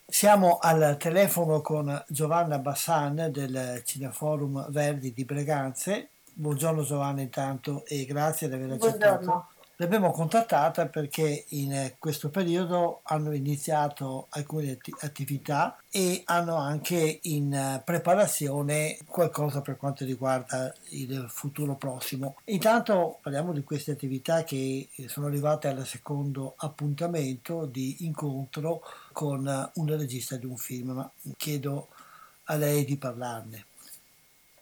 [0.05, 6.09] Siamo al telefono con Giovanna Bassan del Cineforum Verdi di Breganze.
[6.33, 9.54] Buongiorno Giovanna intanto e grazie di aver accettato Buongiorno.
[9.77, 18.97] L'abbiamo contattata perché in questo periodo hanno iniziato alcune attività e hanno anche in preparazione
[19.05, 22.37] qualcosa per quanto riguarda il futuro prossimo.
[22.45, 29.97] Intanto parliamo di queste attività che sono arrivate al secondo appuntamento di incontro con un
[29.97, 31.89] regista di un film, ma chiedo
[32.45, 33.65] a lei di parlarne.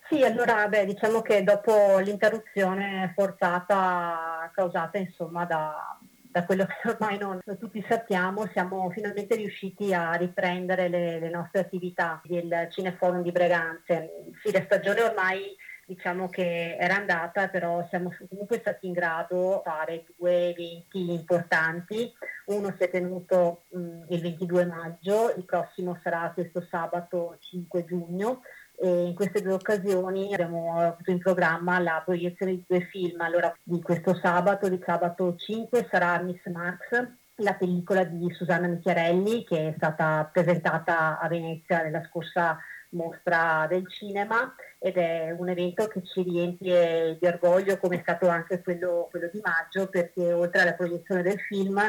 [0.08, 5.98] Sì, allora beh, diciamo che dopo l'interruzione forzata causata insomma da,
[6.30, 11.60] da quello che ormai non tutti sappiamo, siamo finalmente riusciti a riprendere le, le nostre
[11.60, 14.10] attività del Cineforum di Breganze.
[14.42, 19.70] Sì, la stagione ormai diciamo che era andata, però siamo comunque stati in grado di
[19.70, 22.12] fare due eventi importanti.
[22.46, 28.42] Uno si è tenuto mh, il 22 maggio, il prossimo sarà questo sabato 5 giugno
[28.76, 33.20] e in queste due occasioni abbiamo avuto in programma la proiezione di due film.
[33.20, 37.06] Allora, di questo sabato, di sabato 5, sarà Miss Max,
[37.36, 42.58] la pellicola di Susanna Michiarelli che è stata presentata a Venezia nella scorsa
[42.90, 48.28] mostra del cinema ed è un evento che ci riempie di orgoglio come è stato
[48.28, 51.80] anche quello, quello di maggio perché oltre alla proiezione del film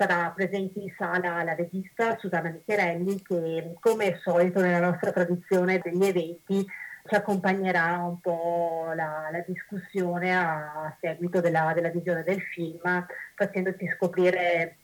[0.00, 5.78] sarà presente in sala la regista Susanna Micherelli che come è solito nella nostra tradizione
[5.78, 6.66] degli eventi
[7.06, 13.92] ci accompagnerà un po' la, la discussione a seguito della, della, visione del film facendoci
[13.96, 14.76] scoprire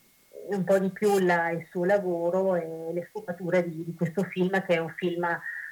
[0.51, 4.51] un po' di più la, il suo lavoro e le sfumature di, di questo film
[4.67, 5.27] che è un film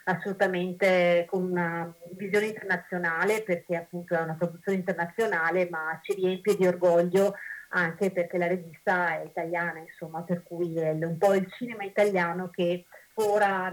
[0.05, 6.67] assolutamente con una visione internazionale perché appunto è una produzione internazionale ma ci riempie di
[6.67, 7.35] orgoglio
[7.71, 12.51] anche perché la regista è italiana, insomma, per cui è un po' il cinema italiano
[12.51, 13.71] che ora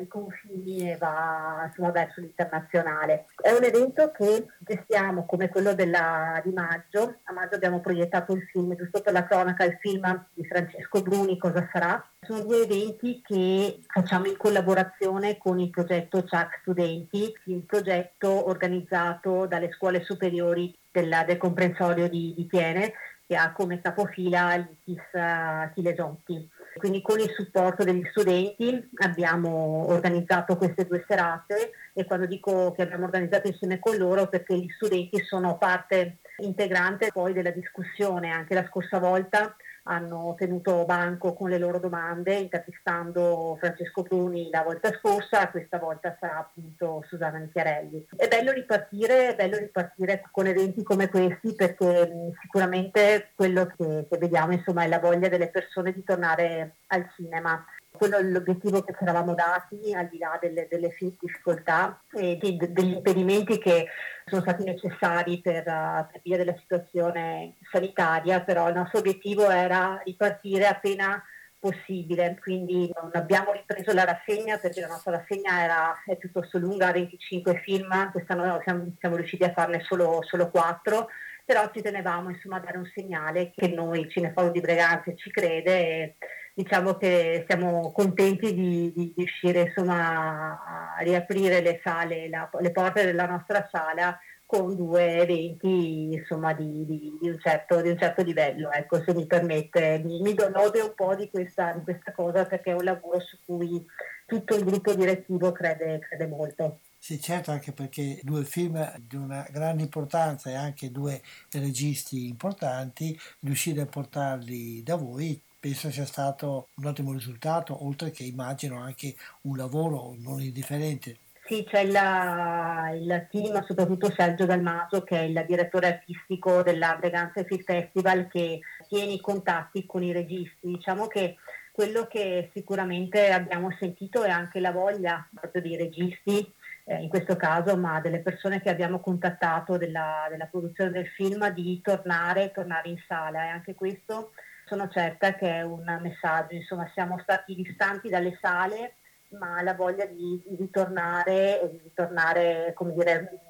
[0.00, 3.26] i confini e va insomma, verso l'internazionale.
[3.36, 7.20] È un evento che gestiamo come quello della, di maggio.
[7.24, 11.38] A maggio abbiamo proiettato il film, giusto per la cronaca, il film di Francesco Bruni,
[11.38, 12.06] Cosa sarà?
[12.20, 19.46] Sono due eventi che facciamo in collaborazione con il progetto CHAC Studenti, il progetto organizzato
[19.46, 22.92] dalle scuole superiori della, del comprensorio di, di Piene
[23.26, 26.48] che ha come capofila l'ITIS Chilesotti.
[26.76, 32.82] Quindi con il supporto degli studenti abbiamo organizzato queste due serate e quando dico che
[32.82, 38.30] abbiamo organizzato insieme con loro perché gli studenti sono parte integrante poi della discussione.
[38.30, 39.54] Anche la scorsa volta
[39.84, 46.16] hanno tenuto banco con le loro domande intervistando Francesco Bruni la volta scorsa, questa volta
[46.18, 48.06] sarà appunto Susanna Michiarelli.
[48.16, 54.18] È bello ripartire, è bello ripartire con eventi come questi perché sicuramente quello che, che
[54.18, 57.64] vediamo insomma, è la voglia delle persone di tornare al cinema
[57.96, 62.56] quello è l'obiettivo che ci eravamo dati, al di là delle, delle difficoltà e di,
[62.56, 63.86] degli impedimenti che
[64.26, 70.00] sono stati necessari per, uh, per via della situazione sanitaria, però il nostro obiettivo era
[70.04, 71.22] ripartire appena
[71.58, 76.92] possibile, quindi non abbiamo ripreso la rassegna perché la nostra rassegna era, è piuttosto lunga,
[76.92, 81.08] 25 film, quest'anno siamo, siamo riusciti a farne solo, solo 4
[81.44, 85.78] però ci tenevamo insomma a dare un segnale che noi Cineforum di Breganze ci crede
[85.78, 86.16] e
[86.54, 93.04] diciamo che siamo contenti di, di riuscire insomma a riaprire le sale, la, le porte
[93.04, 98.22] della nostra sala con due eventi insomma, di, di, di, un certo, di, un certo,
[98.22, 100.00] livello, ecco, se mi permette.
[100.04, 103.38] Mi, mi donode un po' di questa, di questa, cosa perché è un lavoro su
[103.44, 103.84] cui
[104.26, 106.80] tutto il gruppo direttivo crede, crede molto.
[106.98, 113.18] Sì, certo, anche perché due film di una grande importanza e anche due registi importanti,
[113.40, 119.14] riuscire a portarli da voi penso sia stato un ottimo risultato, oltre che immagino anche
[119.42, 121.16] un lavoro non indifferente.
[121.46, 127.46] Sì, c'è il, il team, soprattutto Sergio Dalmaso, che è il direttore artistico della Breganze
[127.46, 130.68] Film Festival, che tiene i contatti con i registi.
[130.68, 131.36] Diciamo che
[131.72, 136.46] quello che sicuramente abbiamo sentito è anche la voglia proprio dei registi,
[136.84, 141.48] eh, in questo caso, ma delle persone che abbiamo contattato della, della produzione del film,
[141.54, 143.44] di tornare, tornare in sala.
[143.44, 144.32] E anche questo
[144.66, 146.54] sono certa che è un messaggio.
[146.54, 148.96] Insomma, siamo stati distanti dalle sale
[149.38, 153.40] ma la voglia di, di ritornare e di ritornare, come dire,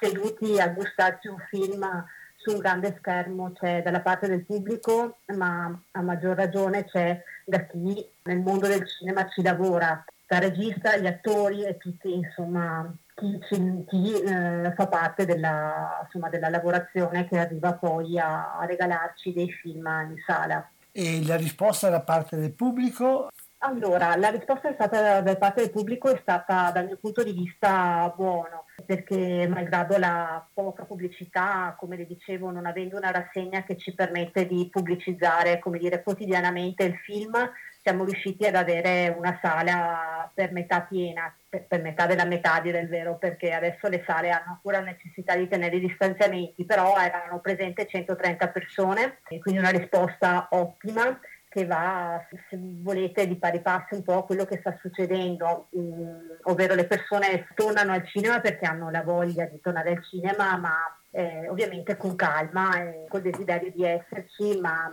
[0.00, 1.84] seduti a gustarci un film
[2.36, 7.66] su un grande schermo c'è dalla parte del pubblico, ma a maggior ragione c'è da
[7.66, 13.38] chi nel mondo del cinema ci lavora, da regista, gli attori e tutti, insomma, chi,
[13.48, 19.32] chi, chi eh, fa parte della, insomma, della, lavorazione che arriva poi a, a regalarci
[19.32, 20.68] dei film in sala.
[20.90, 23.28] E la risposta da parte del pubblico
[23.64, 27.30] allora, la risposta è stata da parte del pubblico è stata dal mio punto di
[27.30, 33.76] vista buono, perché malgrado la poca pubblicità, come le dicevo, non avendo una rassegna che
[33.76, 37.34] ci permette di pubblicizzare, come dire, quotidianamente il film,
[37.82, 42.78] siamo riusciti ad avere una sala per metà piena, per, per metà della metà dire
[42.80, 47.40] il vero, perché adesso le sale hanno ancora necessità di tenere i distanziamenti, però erano
[47.40, 51.18] presenti 130 persone, quindi una risposta ottima
[51.48, 56.38] che va, se volete, di pari passo un po' a quello che sta succedendo, um,
[56.44, 60.78] ovvero le persone tornano al cinema perché hanno la voglia di tornare al cinema, ma
[61.10, 64.90] eh, ovviamente con calma e col desiderio di esserci, ma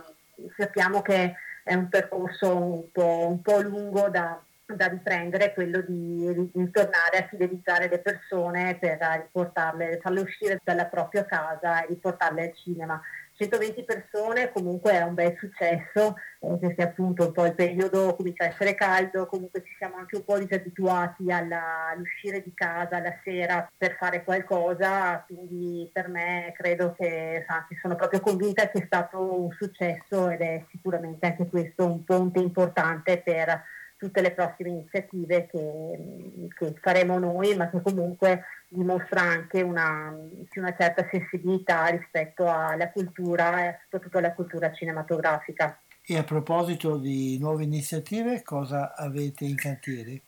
[0.58, 1.34] sappiamo che
[1.70, 7.18] è un percorso un po', un po lungo da, da riprendere quello di, di, tornare
[7.18, 13.00] a fidelizzare le persone per riportarle, farle uscire dalla propria casa e riportarle al cinema.
[13.40, 18.44] 120 persone comunque è un bel successo, eh, perché appunto un po' il periodo comincia
[18.44, 23.18] a essere caldo, comunque ci siamo anche un po' disabituati alla, all'uscire di casa la
[23.24, 28.84] sera per fare qualcosa, quindi per me credo che, anzi sono proprio convinta che è
[28.84, 33.62] stato un successo ed è sicuramente anche questo un ponte importante per
[34.00, 40.16] tutte le prossime iniziative che, che faremo noi, ma che comunque dimostra anche una,
[40.54, 45.78] una, certa sensibilità rispetto alla cultura e soprattutto alla cultura cinematografica.
[46.02, 50.22] E a proposito di nuove iniziative, cosa avete in cantiere?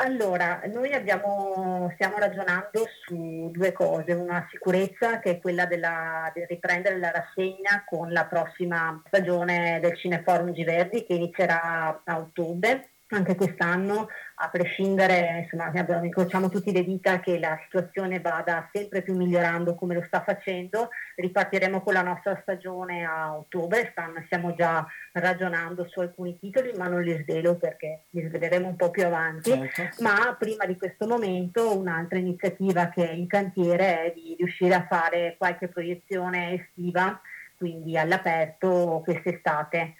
[0.00, 6.44] Allora, noi abbiamo, stiamo ragionando su due cose, una sicurezza che è quella della, di
[6.46, 13.34] riprendere la rassegna con la prossima stagione del Cineforum Giverdi che inizierà a ottobre anche
[13.34, 14.06] quest'anno,
[14.40, 15.72] a prescindere, insomma,
[16.02, 20.90] incrociamo tutti le dita che la situazione vada sempre più migliorando come lo sta facendo,
[21.16, 26.86] ripartiremo con la nostra stagione a ottobre, stanno, stiamo già ragionando su alcuni titoli, ma
[26.86, 30.02] non li svelo perché li sveleremo un po' più avanti, certo.
[30.02, 34.86] ma prima di questo momento un'altra iniziativa che è in cantiere è di riuscire a
[34.86, 37.20] fare qualche proiezione estiva,
[37.56, 39.94] quindi all'aperto quest'estate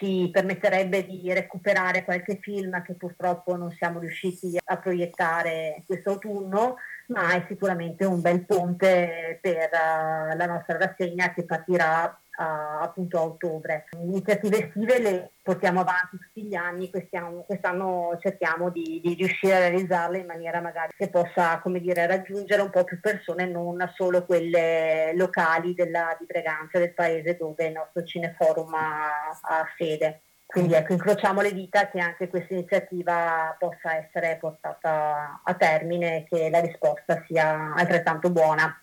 [0.00, 6.76] ci permetterebbe di recuperare qualche film che purtroppo non siamo riusciti a proiettare quest'autunno,
[7.08, 13.18] ma è sicuramente un bel ponte per uh, la nostra rassegna che partirà a, appunto
[13.18, 13.86] a ottobre.
[14.00, 19.58] Iniziative estive le portiamo avanti tutti gli anni, quest'anno, quest'anno cerchiamo di, di, riuscire a
[19.58, 24.24] realizzarle in maniera magari che possa come dire, raggiungere un po' più persone, non solo
[24.24, 30.22] quelle locali della, di Breganza del paese dove il nostro cineforum ha, ha sede.
[30.46, 36.26] Quindi ecco, incrociamo le dita che anche questa iniziativa possa essere portata a termine e
[36.28, 38.76] che la risposta sia altrettanto buona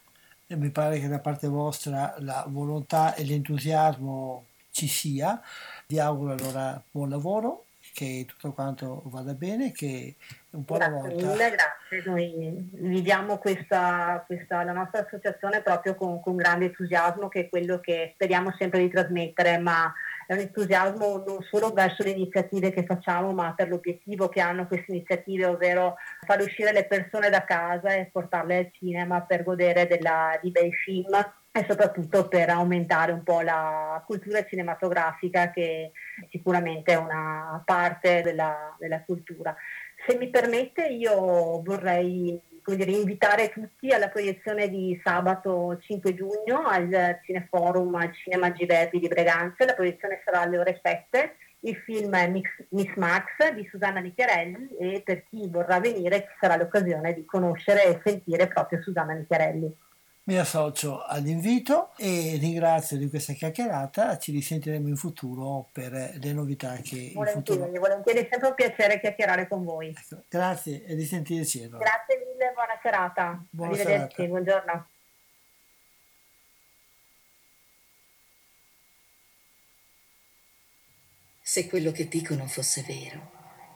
[0.48, 5.42] e mi pare che da parte vostra la volontà e l'entusiasmo ci sia.
[5.88, 10.16] Vi auguro allora buon lavoro, che tutto quanto vada bene, che
[10.52, 11.26] un po' alla volta...
[11.26, 17.42] Mille, grazie, noi viviamo questa, questa, la nostra associazione proprio con, con grande entusiasmo, che
[17.42, 19.92] è quello che speriamo sempre di trasmettere, ma
[20.28, 24.68] è un entusiasmo non solo verso le iniziative che facciamo, ma per l'obiettivo che hanno
[24.68, 29.88] queste iniziative, ovvero far uscire le persone da casa e portarle al cinema per godere
[29.88, 31.16] della, di bei film
[31.50, 35.92] e soprattutto per aumentare un po' la cultura cinematografica che
[36.30, 39.56] sicuramente è una parte della, della cultura.
[40.06, 42.40] Se mi permette io vorrei
[42.76, 49.08] dire, invitare tutti alla proiezione di sabato 5 giugno al Cineforum al Cinema Giverdi di
[49.08, 54.70] Breganze, la proiezione sarà alle ore 7 il film è Miss Max di Susanna Nicchiarelli
[54.80, 59.76] e per chi vorrà venire ci sarà l'occasione di conoscere e sentire proprio Susanna Nicchiarelli.
[60.28, 66.76] Mi associo all'invito e ringrazio di questa chiacchierata, ci risentiremo in futuro per le novità
[66.82, 67.80] che volentieri, in futuro...
[67.80, 69.96] Volentieri, è sempre un piacere chiacchierare con voi.
[69.98, 71.64] Ecco, grazie e di sentirci.
[71.64, 71.78] Allora.
[71.78, 73.42] Grazie mille, buona serata.
[73.50, 74.30] Buona Arrivederci, serata.
[74.30, 74.90] buongiorno.
[81.42, 83.32] Se quello che dicono fosse vero,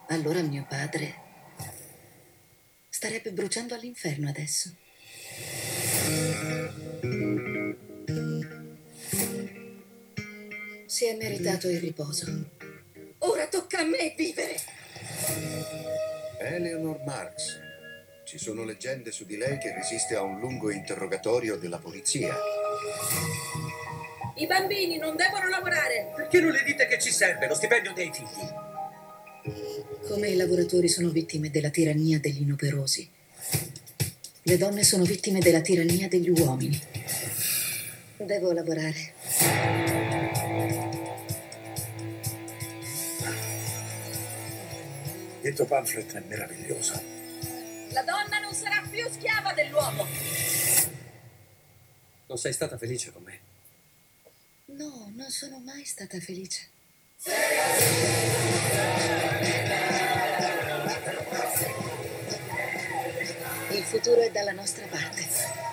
[0.10, 1.16] allora mio padre
[2.90, 4.76] starebbe bruciando all'inferno adesso.
[11.02, 12.28] Si è meritato il riposo.
[13.18, 14.56] Ora tocca a me vivere.
[16.38, 17.60] Eleanor Marx.
[18.24, 22.36] Ci sono leggende su di lei che resiste a un lungo interrogatorio della polizia.
[24.36, 26.12] I bambini non devono lavorare.
[26.16, 28.48] Perché non le dite che ci serve lo stipendio dei figli?
[30.08, 33.10] Come i lavoratori sono vittime della tirannia degli inoperosi,
[34.44, 36.80] le donne sono vittime della tirannia degli uomini.
[38.18, 40.21] Devo lavorare.
[45.44, 46.94] Il tuo pamphlet è meraviglioso.
[47.94, 50.06] La donna non sarà più schiava dell'uomo.
[52.28, 53.40] Non sei stata felice con me?
[54.66, 56.70] No, non sono mai stata felice.
[63.72, 65.71] Il futuro è dalla nostra parte.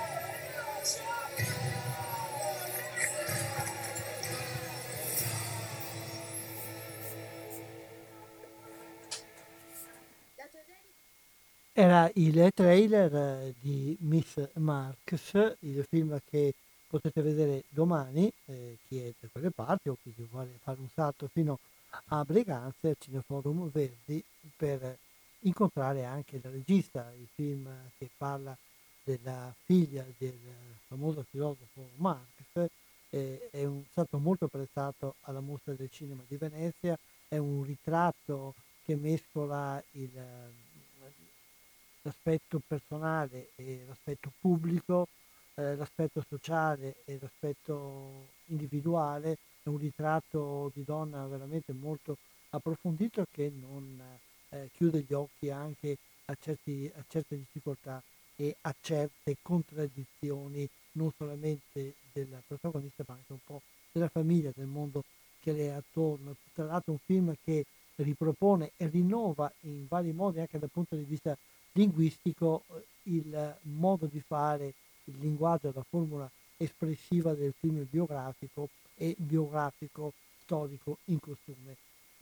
[11.81, 16.55] Era il trailer eh, di Miss Marx, il film che
[16.89, 21.29] potete vedere domani, eh, chi è da quelle parti o chi vuole fare un salto
[21.29, 21.61] fino
[22.07, 24.20] a Breganze al Cineforum Verdi
[24.57, 24.99] per
[25.43, 28.59] incontrare anche il regista, il film che parla
[29.05, 30.37] della figlia del
[30.89, 32.70] famoso filosofo Marx,
[33.11, 36.99] eh, è un, stato molto apprezzato alla mostra del cinema di Venezia,
[37.29, 40.11] è un ritratto che mescola il,
[42.03, 45.09] l'aspetto personale e l'aspetto pubblico,
[45.55, 52.16] eh, l'aspetto sociale e l'aspetto individuale, è un ritratto di donna veramente molto
[52.51, 54.01] approfondito che non
[54.51, 58.03] eh, chiude gli occhi anche a, certi, a certe difficoltà
[58.36, 64.66] e a certe contraddizioni non solamente del protagonista ma anche un po' della famiglia, del
[64.66, 65.05] mondo
[65.40, 66.36] che le è attorno.
[66.53, 67.64] Tra l'altro un film che
[67.96, 71.36] ripropone e rinnova in vari modi anche dal punto di vista
[71.79, 74.74] linguistico eh, il modo di fare,
[75.05, 80.12] il linguaggio, la formula espressiva del film biografico e biografico
[80.43, 81.76] storico in costume.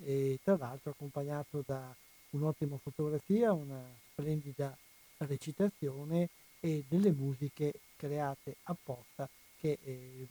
[0.04, 1.92] E, tra l'altro accompagnato da
[2.30, 3.82] un'ottima fotografia, una
[4.12, 4.76] splendida
[5.18, 6.28] recitazione
[6.60, 9.26] e delle musiche create apposta
[9.58, 10.26] che eh,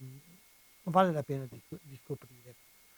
[0.84, 2.54] vale la pena di, di, scoprire.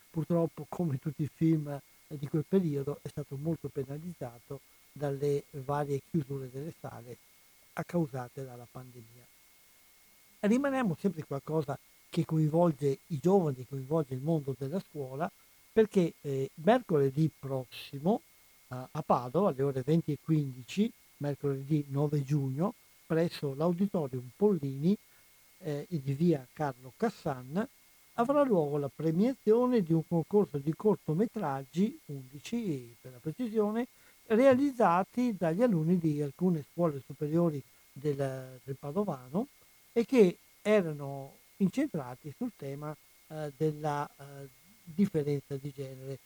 [0.09, 4.59] Purtroppo, come tutti i film di quel periodo, è stato molto penalizzato
[4.97, 7.17] dalle varie chiusure delle sale
[7.85, 9.25] causate dalla pandemia.
[10.39, 11.77] Rimaniamo sempre qualcosa
[12.09, 15.29] che coinvolge i giovani, coinvolge il mondo della scuola,
[15.71, 18.21] perché eh, mercoledì prossimo
[18.69, 22.73] eh, a Padova alle ore 20 e 15, mercoledì 9 giugno,
[23.05, 24.97] presso l'Auditorium Pollini
[25.59, 27.67] eh, di via Carlo Cassan,
[28.13, 33.87] avrà luogo la premiazione di un concorso di cortometraggi, 11 per la precisione,
[34.27, 37.61] realizzati dagli alunni di alcune scuole superiori
[37.91, 39.47] del, del Padovano
[39.93, 42.95] e che erano incentrati sul tema
[43.27, 44.47] eh, della eh,
[44.83, 46.19] differenza di genere,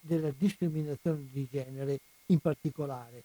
[0.00, 3.22] della discriminazione di genere in particolare.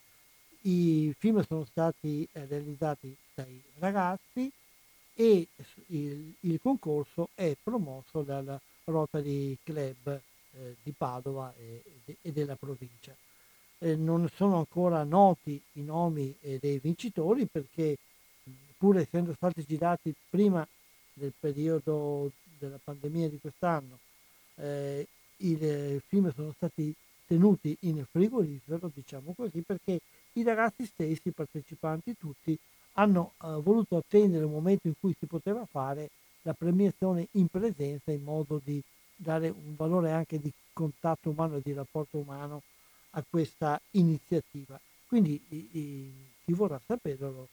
[0.62, 4.52] I film sono stati eh, realizzati dai ragazzi
[5.14, 5.48] e
[5.88, 10.08] il, il, concorso è promosso dal Rotary Club
[10.52, 11.82] eh, di Padova e,
[12.22, 13.16] e della provincia
[13.80, 17.98] eh, non sono ancora noti i nomi eh, dei vincitori perché
[18.78, 20.68] pur essendo stati girati prima
[21.14, 23.98] del periodo della pandemia di quest'anno,
[24.56, 25.08] eh,
[25.38, 26.94] i eh, film sono stati
[27.26, 30.00] tenuti in frigorifero, diciamo così, perché
[30.34, 32.58] i ragazzi stessi, i partecipanti tutti,
[32.94, 36.10] hanno eh, voluto attendere un momento in cui si poteva fare
[36.44, 38.82] la premiazione in presenza in modo di
[39.16, 42.62] dare un valore anche di contatto umano e di rapporto umano
[43.18, 44.80] a questa iniziativa.
[45.08, 46.14] Quindi i, i,
[46.46, 47.50] chi vorrà saperlo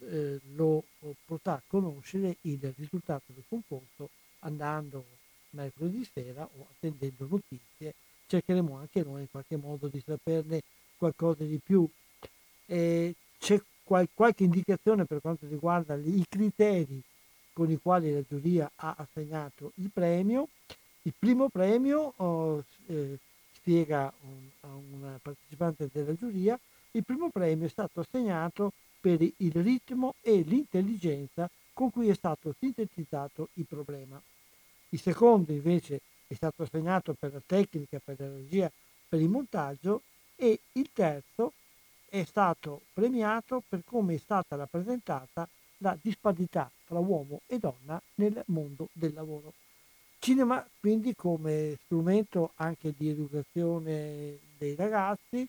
[0.00, 0.84] eh, lo
[1.24, 4.10] potrà conoscere il risultato del concorso
[4.40, 5.04] andando
[5.50, 7.94] mercoledì sera o attendendo notizie.
[8.26, 10.62] Cercheremo anche noi in qualche modo di saperne
[10.96, 11.88] qualcosa di più.
[12.66, 17.02] Eh, c'è qual- qualche indicazione per quanto riguarda i criteri
[17.52, 20.48] con i quali la giuria ha assegnato il premio.
[21.02, 23.18] Il primo premio, oh, eh,
[23.64, 26.58] spiega un, un partecipante della giuria,
[26.90, 32.54] il primo premio è stato assegnato per il ritmo e l'intelligenza con cui è stato
[32.58, 34.20] sintetizzato il problema.
[34.90, 38.70] Il secondo invece è stato assegnato per la tecnica, per la regia,
[39.08, 40.02] per il montaggio
[40.36, 41.54] e il terzo
[42.08, 45.48] è stato premiato per come è stata rappresentata
[45.78, 49.54] la disparità tra uomo e donna nel mondo del lavoro.
[50.24, 55.46] Cinema quindi come strumento anche di educazione dei ragazzi,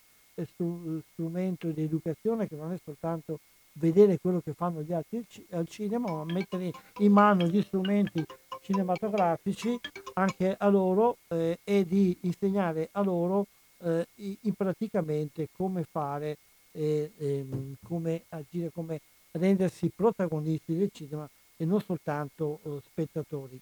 [1.13, 3.39] strumento di educazione che non è soltanto
[3.80, 8.21] vedere quello che fanno gli altri al cinema, ma mettere in mano gli strumenti
[8.63, 9.80] cinematografici
[10.15, 13.47] anche a loro eh, e di insegnare a loro
[13.78, 16.36] eh, in praticamente come fare,
[16.73, 18.99] eh, ehm, come agire, come
[19.32, 23.57] rendersi protagonisti del cinema e non soltanto eh, spettatori.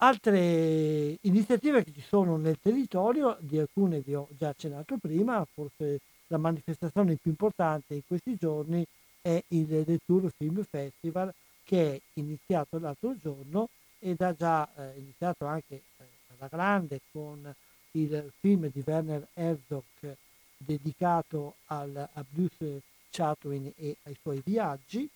[0.00, 6.00] Altre iniziative che ci sono nel territorio, di alcune vi ho già accennato prima, forse
[6.28, 8.86] la manifestazione più importante in questi giorni
[9.20, 11.34] è il Tour Film Festival
[11.64, 16.04] che è iniziato l'altro giorno ed ha già eh, iniziato anche eh,
[16.36, 17.52] alla grande con
[17.92, 20.16] il film di Werner Herzog
[20.56, 25.08] dedicato al, a Bruce Chatwin e ai suoi viaggi.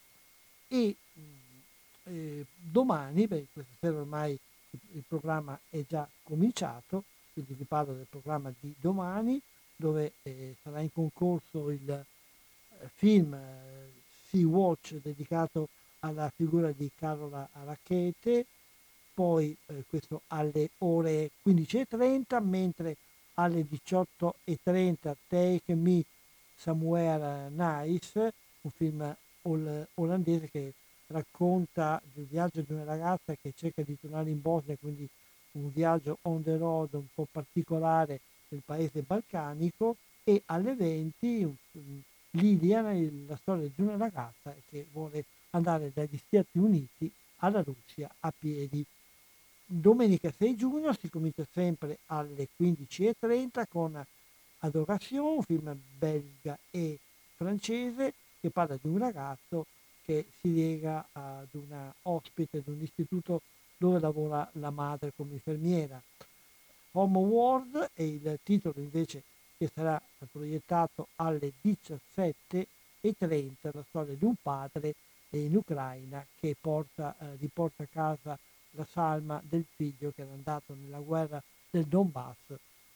[0.66, 1.24] E mm,
[2.04, 4.36] eh, domani, beh, questa sera ormai
[4.92, 9.40] il programma è già cominciato, quindi vi parlo del programma di domani,
[9.76, 12.04] dove eh, sarà in concorso il eh,
[12.94, 13.92] film eh,
[14.28, 15.68] Sea Watch dedicato
[16.00, 18.46] alla figura di Carola Arachete,
[19.14, 22.96] poi eh, questo alle ore 15.30, mentre
[23.34, 26.04] alle 18.30 Take Me
[26.56, 29.16] Somewhere Nice, un film
[29.94, 30.72] olandese che
[31.12, 35.08] racconta del viaggio di una ragazza che cerca di tornare in Bosnia, quindi
[35.52, 41.56] un viaggio on the road un po' particolare nel paese balcanico e alle 20
[42.30, 42.92] Liliana,
[43.26, 48.84] la storia di una ragazza che vuole andare dagli Stati Uniti alla Russia a piedi.
[49.66, 54.04] Domenica 6 giugno si comincia sempre alle 15.30 con
[54.58, 56.98] Adoration, un film belga e
[57.36, 59.66] francese che parla di un ragazzo
[60.04, 63.42] che si lega ad una ospite di un istituto
[63.76, 66.00] dove lavora la madre come infermiera.
[66.92, 69.22] Home World è il titolo invece
[69.56, 70.00] che sarà
[70.30, 72.66] proiettato alle 17.30,
[73.72, 74.94] la storia di un padre
[75.30, 78.38] in Ucraina che porta, eh, riporta a casa
[78.70, 82.36] la salma del figlio che era andato nella guerra del Donbass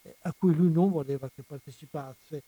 [0.03, 2.43] eh, a cui lui non voleva che partecipasse.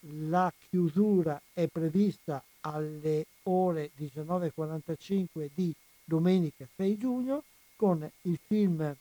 [0.00, 5.74] La chiusura è prevista alle ore 19.45 di
[6.04, 7.42] domenica 6 giugno
[7.76, 8.96] con il film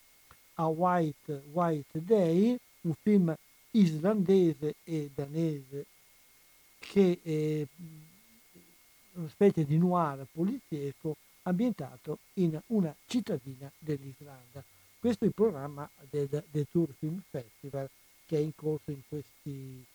[0.56, 3.36] A White White Day, un film
[3.72, 5.86] islandese e danese
[6.80, 7.66] che è
[9.14, 14.64] una specie di noir poliziesco ambientato in una cittadina dell'Islanda.
[15.00, 17.90] Questo è il programma del, del Tour Film Festival
[18.26, 19.86] che è in corso in questi,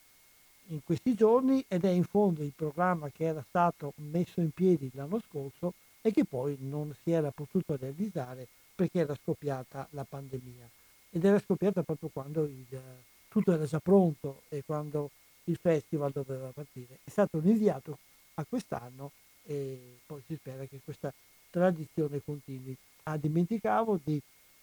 [0.66, 4.90] in questi giorni ed è in fondo il programma che era stato messo in piedi
[4.94, 10.68] l'anno scorso e che poi non si era potuto realizzare perché era scoppiata la pandemia.
[11.10, 12.80] Ed era scoppiata proprio quando il,
[13.28, 15.10] tutto era già pronto e quando
[15.44, 16.98] il festival doveva partire.
[17.04, 17.98] È stato rinviato
[18.34, 19.12] a quest'anno
[19.44, 21.12] e poi si spera che questa
[21.50, 22.76] tradizione continui.
[23.04, 24.20] Ah, dimenticavo di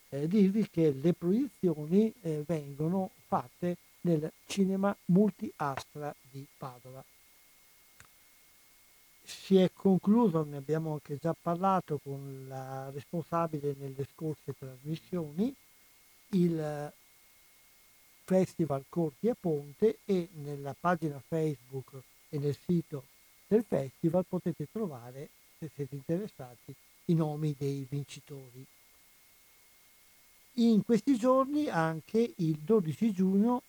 [0.09, 7.03] eh, dirvi che le proiezioni eh, vengono fatte nel cinema multi-astra di Padova.
[9.23, 15.53] Si è concluso, ne abbiamo anche già parlato con la responsabile nelle scorse trasmissioni,
[16.31, 16.91] il
[18.23, 23.05] Festival Corti a Ponte e nella pagina Facebook e nel sito
[23.47, 26.73] del festival potete trovare, se siete interessati,
[27.05, 28.63] i nomi dei vincitori.
[30.53, 33.63] In questi giorni anche il 12 giugno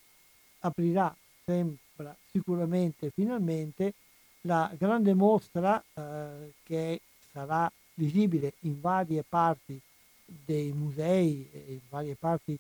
[0.60, 3.94] aprirà, sembra sicuramente finalmente,
[4.42, 7.00] la grande mostra eh, che
[7.32, 9.78] sarà visibile in varie parti
[10.24, 12.58] dei musei in varie parti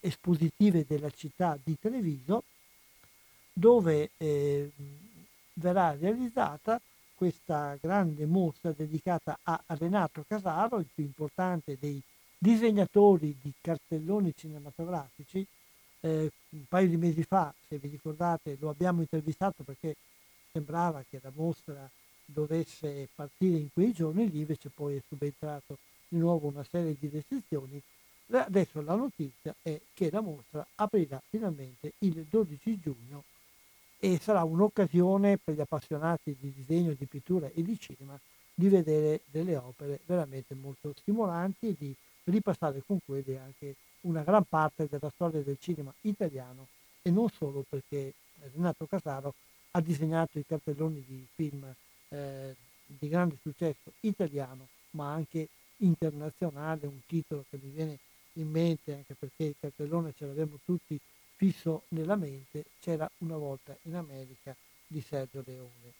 [0.00, 2.44] espositive della città di Treviso,
[3.52, 4.70] dove eh,
[5.54, 6.80] verrà realizzata
[7.14, 12.00] questa grande mostra dedicata a Renato Casaro, il più importante dei
[12.36, 15.46] disegnatori di cartelloni cinematografici.
[16.00, 19.96] Eh, un paio di mesi fa, se vi ricordate, lo abbiamo intervistato perché
[20.52, 21.88] sembrava che la mostra
[22.24, 25.78] dovesse partire in quei giorni, lì invece poi è subentrato
[26.08, 27.80] di nuovo una serie di restrizioni.
[28.28, 33.22] Adesso la notizia è che la mostra aprirà finalmente il 12 giugno
[33.98, 38.18] e sarà un'occasione per gli appassionati di disegno, di pittura e di cinema
[38.52, 41.94] di vedere delle opere veramente molto stimolanti e di
[42.24, 46.68] ripassare con quelle anche una gran parte della storia del cinema italiano
[47.02, 48.14] e non solo perché
[48.52, 49.34] Renato Casaro
[49.72, 51.64] ha disegnato i cartelloni di film
[52.08, 52.54] eh,
[52.86, 57.98] di grande successo italiano ma anche internazionale, un titolo che mi viene
[58.34, 60.98] in mente anche perché il cartellone ce l'abbiamo tutti
[61.36, 65.92] fisso nella mente, c'era una volta in America di Sergio Leone.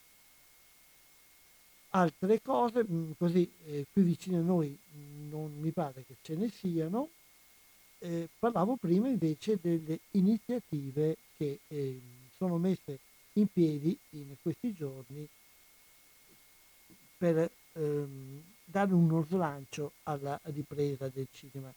[1.91, 6.35] Altre cose, mm, così eh, qui vicino a noi mm, non mi pare che ce
[6.35, 7.11] ne siano,
[7.99, 12.01] eh, parlavo prima invece delle iniziative che eh,
[12.37, 12.99] sono messe
[13.35, 15.27] in piedi in questi giorni
[17.19, 21.73] per ehm, dare uno slancio alla ripresa del cinema.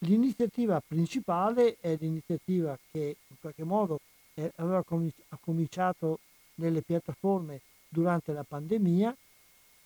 [0.00, 4.00] L'iniziativa principale è l'iniziativa che in qualche modo
[4.34, 6.20] eh, aveva cominci- cominciato
[6.56, 9.16] nelle piattaforme durante la pandemia,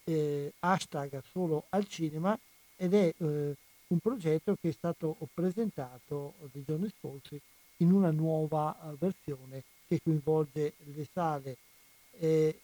[0.05, 2.39] eh, hashtag solo al cinema,
[2.77, 3.57] ed è eh,
[3.91, 7.41] un progetto che è stato presentato dei giorni scorsi
[7.79, 11.57] in una nuova uh, versione che coinvolge le sale.
[12.19, 12.61] Eh,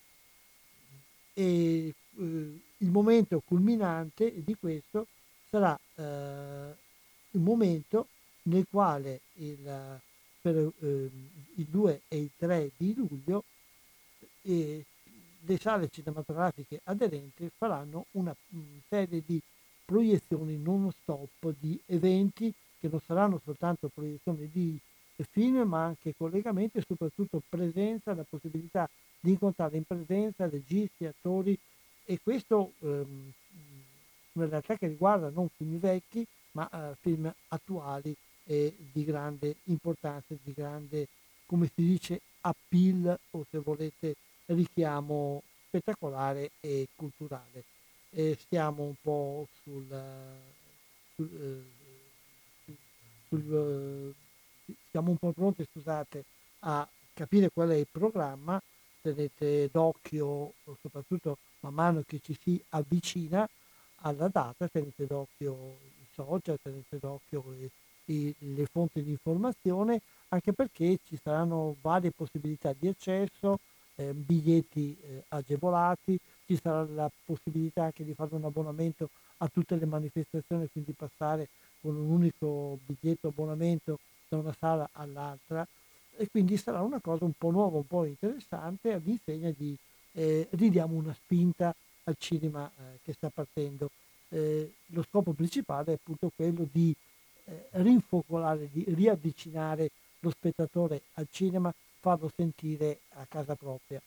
[1.39, 5.07] e eh, il momento culminante di questo
[5.51, 6.75] sarà eh,
[7.31, 8.09] il momento
[8.43, 10.01] nel quale il,
[10.41, 11.11] per eh,
[11.57, 13.45] il 2 e il 3 di luglio
[14.43, 14.85] eh,
[15.41, 18.35] le sale cinematografiche aderenti faranno una
[18.89, 19.41] serie di
[19.87, 24.79] proiezioni non stop di eventi che non saranno soltanto proiezioni di
[25.31, 31.59] film ma anche collegamenti e soprattutto presenza, la possibilità di incontrare in presenza registi, attori
[32.05, 33.33] e questo ehm,
[34.33, 38.15] una realtà che riguarda non film vecchi ma eh, film attuali
[38.45, 41.09] e di grande importanza, di grande,
[41.47, 44.17] come si dice, appeal o se volete
[44.47, 47.76] richiamo spettacolare e culturale.
[48.19, 49.85] E stiamo un po' sul,
[51.15, 51.29] sul,
[52.67, 52.73] eh,
[53.29, 54.15] sul
[54.89, 56.25] siamo un po' pronti, scusate,
[56.61, 58.59] a capire qual è il programma,
[59.03, 63.47] tenete d'occhio, soprattutto man mano che ci si avvicina
[63.97, 65.77] alla data, tenete d'occhio
[66.15, 72.89] social, tenete d'occhio le, le fonti di informazione, anche perché ci saranno varie possibilità di
[72.89, 73.59] accesso,
[73.97, 79.77] eh, biglietti eh, agevolati, ci sarà la possibilità anche di fare un abbonamento a tutte
[79.77, 81.49] le manifestazioni, quindi passare
[81.81, 85.67] con un unico biglietto abbonamento da una sala all'altra
[86.17, 89.77] e quindi sarà una cosa un po' nuova, un po' interessante all'insegna di
[90.13, 91.75] eh, ridiamo una spinta
[92.05, 93.91] al cinema eh, che sta partendo
[94.29, 96.95] eh, lo scopo principale è appunto quello di
[97.45, 99.91] eh, rinfocolare, di riavvicinare
[100.21, 104.01] lo spettatore al cinema, farlo sentire a casa propria.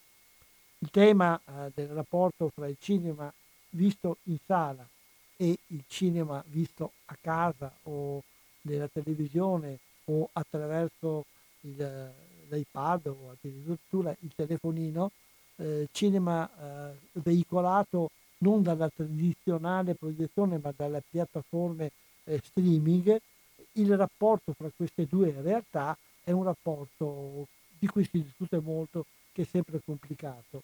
[0.82, 3.32] Il tema eh, del rapporto fra il cinema
[3.72, 4.88] visto in sala
[5.36, 8.24] e il cinema visto a casa o
[8.62, 11.26] nella televisione o attraverso
[11.62, 12.12] il,
[12.50, 15.12] l'iPad o addirittura il telefonino,
[15.58, 21.92] eh, cinema eh, veicolato non dalla tradizionale proiezione ma dalle piattaforme
[22.24, 23.20] eh, streaming,
[23.74, 29.06] il rapporto fra queste due realtà è un rapporto di cui si discute molto,
[29.40, 30.64] che è sempre complicato.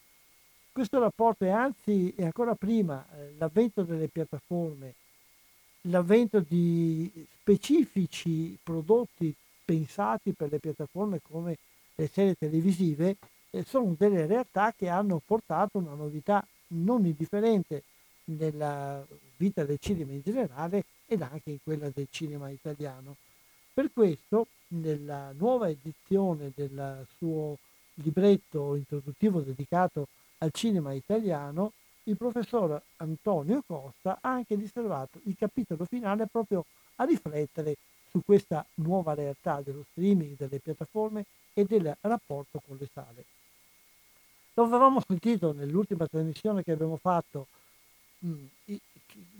[0.72, 4.94] Questo rapporto è anzi, e ancora prima, eh, l'avvento delle piattaforme,
[5.84, 7.10] l'avvento di
[7.40, 11.58] specifici prodotti pensati per le piattaforme come
[11.96, 13.16] le serie televisive,
[13.52, 17.84] eh, sono delle realtà che hanno portato una novità non indifferente
[18.26, 19.06] nella
[19.38, 23.16] vita del cinema in generale ed anche in quella del cinema italiano.
[23.74, 27.58] Per questo, nella nuova edizione del suo
[27.96, 30.08] libretto introduttivo dedicato
[30.40, 31.74] al cinema italiano,
[32.04, 36.66] il professor Antonio Costa ha anche riservato il capitolo finale proprio
[36.96, 37.78] a riflettere
[38.10, 43.26] su questa nuova realtà dello streaming, delle piattaforme e del rapporto con le sale.
[44.54, 47.48] Lo avevamo sentito nell'ultima trasmissione che abbiamo fatto,
[48.20, 48.46] mh,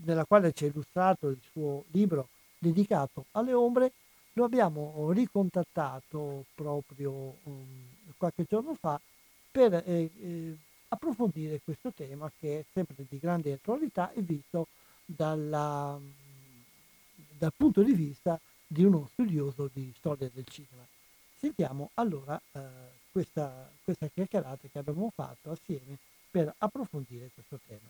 [0.04, 2.28] nella quale c'è illustrato il suo libro
[2.58, 3.92] dedicato alle ombre,
[4.34, 7.12] lo abbiamo ricontattato proprio
[7.44, 9.00] um, qualche giorno fa
[9.52, 10.58] per eh, eh,
[10.90, 14.68] approfondire questo tema che è sempre di grande attualità e visto
[15.06, 16.00] dalla,
[17.38, 20.86] dal punto di vista di uno studioso di storia del cinema.
[21.38, 22.62] Sentiamo allora eh,
[23.12, 25.98] questa, questa chiacchierata che abbiamo fatto assieme
[26.30, 27.88] per approfondire questo tema.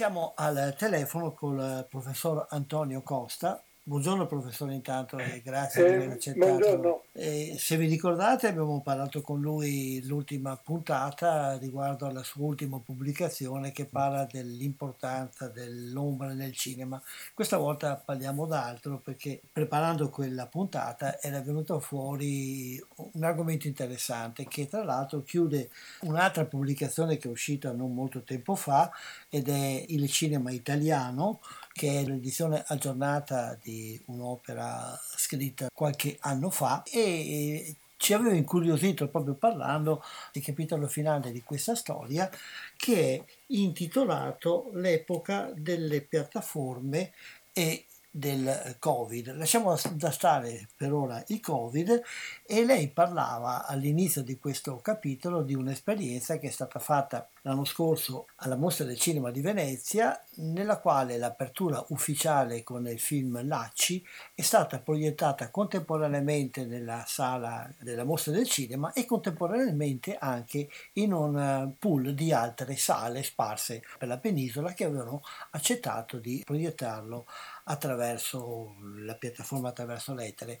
[0.00, 6.10] Siamo al telefono col professor Antonio Costa, Buongiorno professore intanto e grazie eh, di aver
[6.10, 7.04] accettato.
[7.10, 13.72] Eh, se vi ricordate abbiamo parlato con lui l'ultima puntata riguardo alla sua ultima pubblicazione
[13.72, 17.02] che parla dell'importanza dell'ombra nel cinema.
[17.34, 24.68] Questa volta parliamo d'altro perché preparando quella puntata era venuto fuori un argomento interessante che
[24.68, 25.68] tra l'altro chiude
[26.02, 28.88] un'altra pubblicazione che è uscita non molto tempo fa
[29.28, 31.40] ed è Il cinema italiano
[31.72, 39.34] che è l'edizione aggiornata di un'opera scritta qualche anno fa e ci aveva incuriosito proprio
[39.34, 40.02] parlando
[40.32, 42.30] del capitolo finale di questa storia
[42.76, 47.12] che è intitolato L'epoca delle piattaforme
[47.52, 49.36] e del Covid.
[49.36, 52.02] Lasciamo da stare per ora il Covid
[52.44, 58.26] e lei parlava all'inizio di questo capitolo di un'esperienza che è stata fatta l'anno scorso
[58.36, 64.04] alla Mostra del Cinema di Venezia, nella quale l'apertura ufficiale con il film Lacci
[64.34, 71.74] è stata proiettata contemporaneamente nella sala della Mostra del Cinema e contemporaneamente anche in un
[71.78, 77.26] pool di altre sale sparse per la penisola che avevano accettato di proiettarlo
[77.70, 80.58] attraverso la piattaforma attraverso l'etere.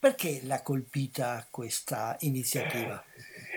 [0.00, 3.02] Perché l'ha colpita questa iniziativa?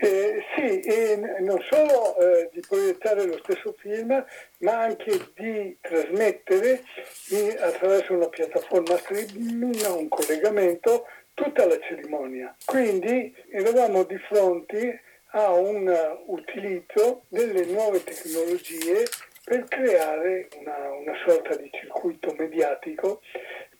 [0.00, 4.24] Eh, sì, e non solo eh, di proiettare lo stesso film,
[4.58, 6.82] ma anche di trasmettere
[7.30, 12.54] in, attraverso una piattaforma streaming, un collegamento, tutta la cerimonia.
[12.64, 15.02] Quindi eravamo di fronte
[15.34, 15.88] a un
[16.26, 19.06] utilizzo delle nuove tecnologie
[19.44, 23.20] per creare una, una sorta di circuito mediatico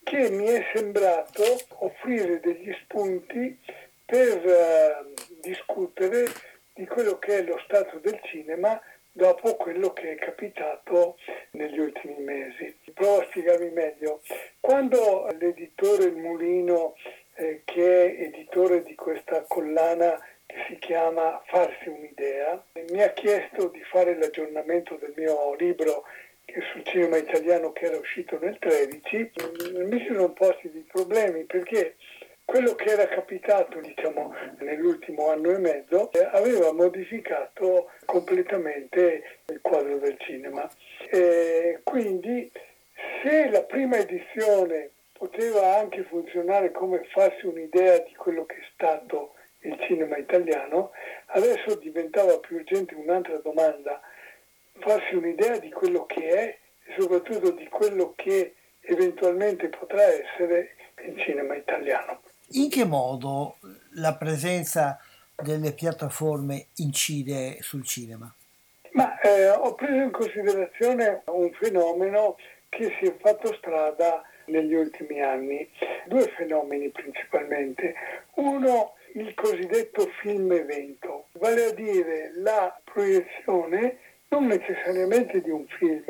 [0.03, 1.43] che mi è sembrato
[1.79, 3.59] offrire degli spunti
[4.05, 6.27] per uh, discutere
[6.75, 8.81] di quello che è lo stato del cinema
[9.13, 11.17] dopo quello che è capitato
[11.53, 12.75] negli ultimi mesi.
[12.95, 14.23] Provo a spiegarmi meglio.
[14.59, 16.95] Quando l'editore Mulino,
[17.35, 20.19] eh, che è editore di questa collana
[20.53, 26.05] che si chiama Farsi un'idea, mi ha chiesto di fare l'aggiornamento del mio libro
[26.45, 29.33] sul cinema italiano che era uscito nel 13,
[29.87, 31.97] mi sono posti dei problemi perché
[32.45, 40.19] quello che era capitato diciamo, nell'ultimo anno e mezzo aveva modificato completamente il quadro del
[40.19, 40.69] cinema.
[41.11, 42.51] E quindi
[43.23, 49.35] se la prima edizione poteva anche funzionare come farsi un'idea di quello che è stato
[49.63, 50.91] il cinema italiano,
[51.27, 54.01] adesso diventava più urgente un'altra domanda,
[54.79, 61.19] farsi un'idea di quello che è e soprattutto di quello che eventualmente potrà essere il
[61.21, 62.21] cinema italiano.
[62.55, 63.57] In che modo
[63.95, 64.99] la presenza
[65.35, 68.33] delle piattaforme incide sul cinema?
[68.93, 72.37] Ma eh, ho preso in considerazione un fenomeno
[72.69, 75.69] che si è fatto strada negli ultimi anni.
[76.07, 77.95] Due fenomeni principalmente.
[78.35, 83.99] Uno il cosiddetto film evento, vale a dire la proiezione
[84.29, 86.05] non necessariamente di un film,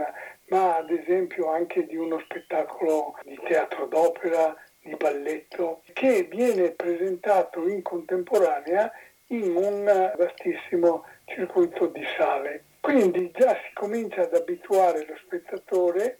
[0.48, 7.66] ma ad esempio anche di uno spettacolo di teatro d'opera, di balletto, che viene presentato
[7.68, 8.92] in contemporanea
[9.28, 12.64] in un vastissimo circuito di sale.
[12.80, 16.18] Quindi già si comincia ad abituare lo spettatore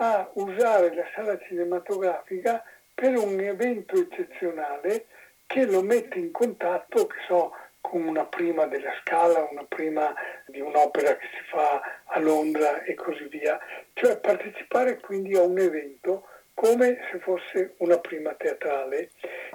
[0.00, 2.62] a usare la sala cinematografica
[2.94, 5.06] per un evento eccezionale
[5.48, 10.14] che lo mette in contatto, che so, con una prima della Scala, una prima
[10.46, 13.58] di un'opera che si fa a Londra e così via.
[13.94, 19.10] Cioè partecipare quindi a un evento come se fosse una prima teatrale.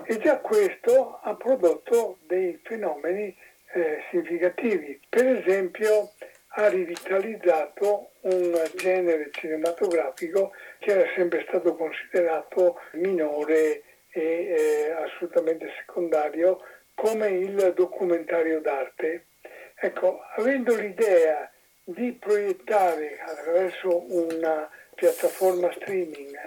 [0.06, 3.36] E già questo ha prodotto dei fenomeni
[3.74, 5.00] eh, significativi.
[5.08, 6.14] Per esempio
[6.56, 13.84] ha rivitalizzato un genere cinematografico che era sempre stato considerato minore
[14.14, 16.62] e assolutamente secondario
[16.94, 19.26] come il documentario d'arte.
[19.76, 21.52] Ecco, avendo l'idea
[21.84, 26.38] di proiettare attraverso una piattaforma streaming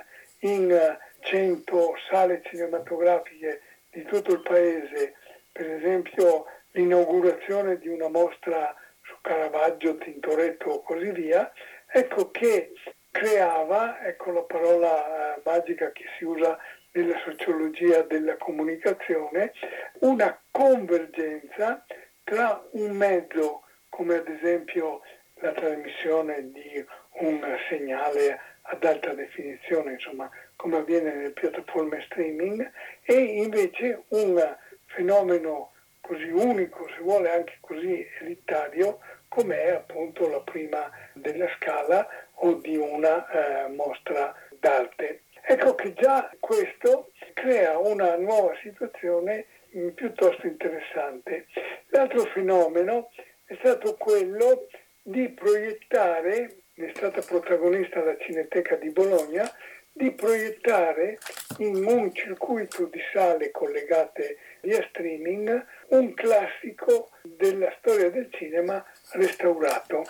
[0.40, 3.60] in 100 sale cinematografiche
[3.90, 5.14] di tutto il paese,
[5.52, 11.50] per esempio l'inaugurazione di una mostra su Caravaggio, Tintoretto o così via,
[11.86, 12.72] ecco che
[13.10, 16.58] creava, ecco la parola eh, magica che si usa
[16.96, 19.52] nella sociologia della comunicazione,
[20.00, 21.84] una convergenza
[22.24, 25.02] tra un mezzo come ad esempio
[25.40, 26.84] la trasmissione di
[27.20, 32.68] un segnale ad alta definizione, insomma, come avviene nelle piattaforme streaming,
[33.02, 40.40] e invece un fenomeno così unico, se vuole anche così elitario, come è appunto la
[40.40, 45.22] prima della scala o di una eh, mostra d'arte.
[45.48, 51.46] Ecco che già questo crea una nuova situazione mm, piuttosto interessante.
[51.90, 53.10] L'altro fenomeno
[53.44, 54.66] è stato quello
[55.02, 59.48] di proiettare, è stata protagonista la Cineteca di Bologna,
[59.92, 61.18] di proiettare
[61.58, 70.04] in un circuito di sale collegate via streaming un classico della storia del cinema restaurato.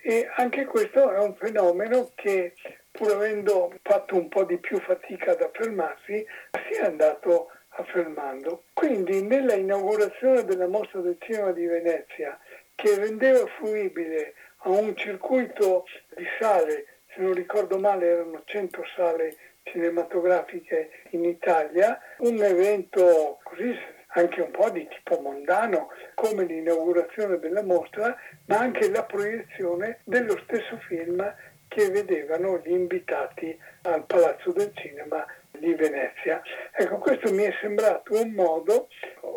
[0.00, 2.54] E anche questo è un fenomeno che,
[2.92, 6.24] pur avendo fatto un po' di più fatica ad affermarsi,
[6.68, 8.64] si è andato affermando.
[8.72, 12.38] Quindi nella inaugurazione della mostra del cinema di Venezia,
[12.74, 15.84] che rendeva fruibile a un circuito
[16.14, 23.76] di sale se non ricordo male erano 100 sale cinematografiche in Italia, un evento così
[24.14, 28.16] anche un po' di tipo mondano come l'inaugurazione della mostra,
[28.46, 31.22] ma anche la proiezione dello stesso film
[31.72, 36.42] che vedevano gli invitati al Palazzo del Cinema di Venezia.
[36.70, 38.88] Ecco, questo mi è sembrato un modo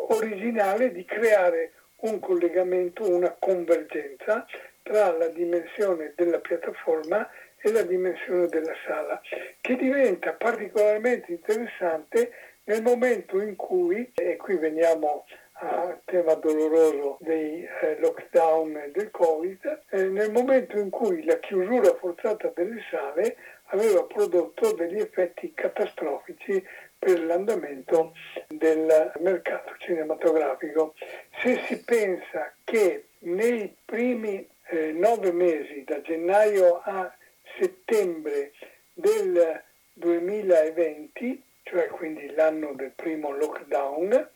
[0.08, 4.46] originale di creare un collegamento, una convergenza
[4.82, 7.26] tra la dimensione della piattaforma
[7.56, 9.18] e la dimensione della sala,
[9.62, 12.32] che diventa particolarmente interessante
[12.64, 15.24] nel momento in cui, e qui veniamo
[15.58, 21.38] al tema doloroso dei eh, lockdown e del Covid, eh, nel momento in cui la
[21.38, 23.36] chiusura forzata delle sale
[23.70, 26.62] aveva prodotto degli effetti catastrofici
[26.98, 28.12] per l'andamento
[28.48, 30.94] del mercato cinematografico.
[31.42, 37.12] Se si pensa che nei primi eh, nove mesi, da gennaio a
[37.58, 38.52] settembre
[38.92, 39.62] del
[39.94, 44.30] 2020, cioè quindi l'anno del primo lockdown,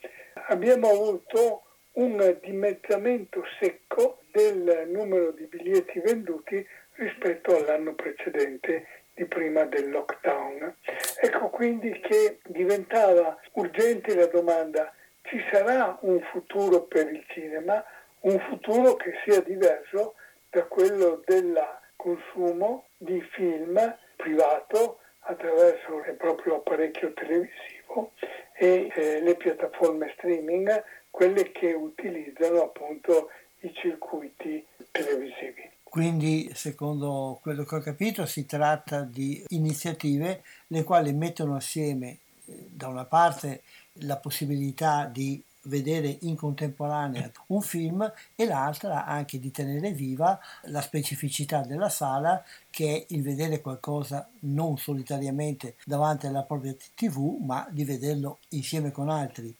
[0.48, 1.62] abbiamo avuto
[1.92, 10.74] un dimezzamento secco del numero di biglietti venduti rispetto all'anno precedente di prima del lockdown.
[11.20, 17.84] Ecco quindi che diventava urgente la domanda ci sarà un futuro per il cinema,
[18.20, 20.14] un futuro che sia diverso
[20.50, 23.78] da quello della consumo di film
[24.16, 28.12] privato attraverso il proprio apparecchio televisivo
[28.52, 35.68] e eh, le piattaforme streaming, quelle che utilizzano appunto i circuiti televisivi.
[35.82, 42.66] Quindi, secondo quello che ho capito, si tratta di iniziative le quali mettono assieme eh,
[42.68, 43.62] da una parte
[43.94, 50.80] la possibilità di vedere in contemporanea un film e l'altra anche di tenere viva la
[50.80, 57.66] specificità della sala che è il vedere qualcosa non solitariamente davanti alla propria tv ma
[57.70, 59.54] di vederlo insieme con altri.